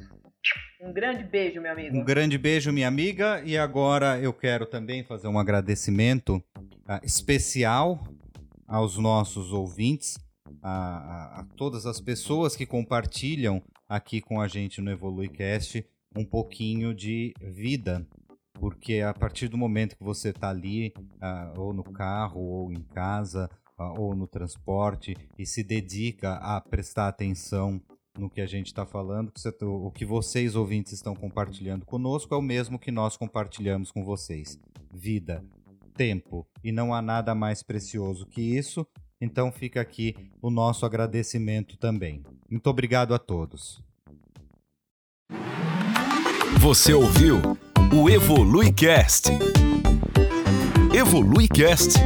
Um 0.81 0.93
grande 0.93 1.25
beijo, 1.25 1.61
meu 1.61 1.73
amigo. 1.73 1.97
Um 1.97 2.05
grande 2.05 2.39
beijo, 2.39 2.73
minha 2.73 2.87
amiga. 2.87 3.43
E 3.45 3.59
agora 3.59 4.17
eu 4.21 4.33
quero 4.33 4.65
também 4.65 5.03
fazer 5.03 5.27
um 5.27 5.39
agradecimento 5.39 6.37
uh, 6.37 7.01
especial 7.03 8.05
aos 8.69 8.97
nossos 8.97 9.53
ouvintes, 9.53 10.17
a, 10.63 10.71
a, 10.71 11.41
a, 11.41 11.47
todas 11.57 11.87
as 11.87 12.01
pessoas 12.01 12.55
que 12.55 12.65
compartilham 12.65 13.61
aqui 13.89 14.21
com 14.21 14.41
a 14.41 14.47
gente 14.47 14.81
no 14.81 14.93
EvoluiCast 14.93 15.85
um 16.17 16.25
pouquinho 16.25 16.95
de 16.95 17.33
vida. 17.41 18.07
Porque 18.55 19.01
a 19.01 19.15
partir 19.15 19.49
do 19.49 19.57
momento 19.57 19.97
que 19.97 20.05
você 20.05 20.31
está 20.31 20.51
ali, 20.51 20.93
uh, 20.99 21.59
ou 21.59 21.73
no 21.73 21.83
carro, 21.83 22.41
ou 22.41 22.73
em 22.73 22.83
casa, 22.83 23.49
uh, 23.79 23.99
ou 23.99 24.15
no 24.15 24.27
transporte, 24.27 25.17
e 25.39 25.47
se 25.47 25.63
dedica 25.63 26.35
a 26.35 26.61
prestar 26.61 27.09
atenção 27.09 27.81
no 28.19 28.29
que 28.29 28.41
a 28.41 28.47
gente 28.47 28.67
está 28.67 28.85
falando, 28.85 29.33
o 29.63 29.91
que 29.91 30.05
vocês 30.05 30.55
ouvintes 30.55 30.93
estão 30.93 31.15
compartilhando 31.15 31.87
conosco 31.87 32.35
é 32.35 32.37
o 32.37 32.43
mesmo 32.43 32.79
que 32.79 32.91
nós 32.91 33.17
compartilhamos 33.17 33.91
com 33.91 34.05
vocês. 34.05 34.61
Vida, 34.93 35.43
tempo, 35.95 36.47
e 36.63 36.73
não 36.73 36.93
há 36.93 37.01
nada 37.01 37.35
mais 37.35 37.63
precioso 37.63 38.27
que 38.27 38.41
isso. 38.41 38.87
Então 39.21 39.53
fica 39.53 39.81
aqui 39.81 40.15
o 40.43 40.51
nosso 40.51 40.85
agradecimento 40.85 41.77
também. 41.77 42.23
Muito 42.51 42.67
obrigado 42.69 43.15
a 43.15 43.19
todos. 43.19 43.83
Você 46.59 46.93
ouviu 46.93 47.59
o 47.93 48.11
EvoluiCast. 48.11 49.31
EvoluiCast 50.93 51.99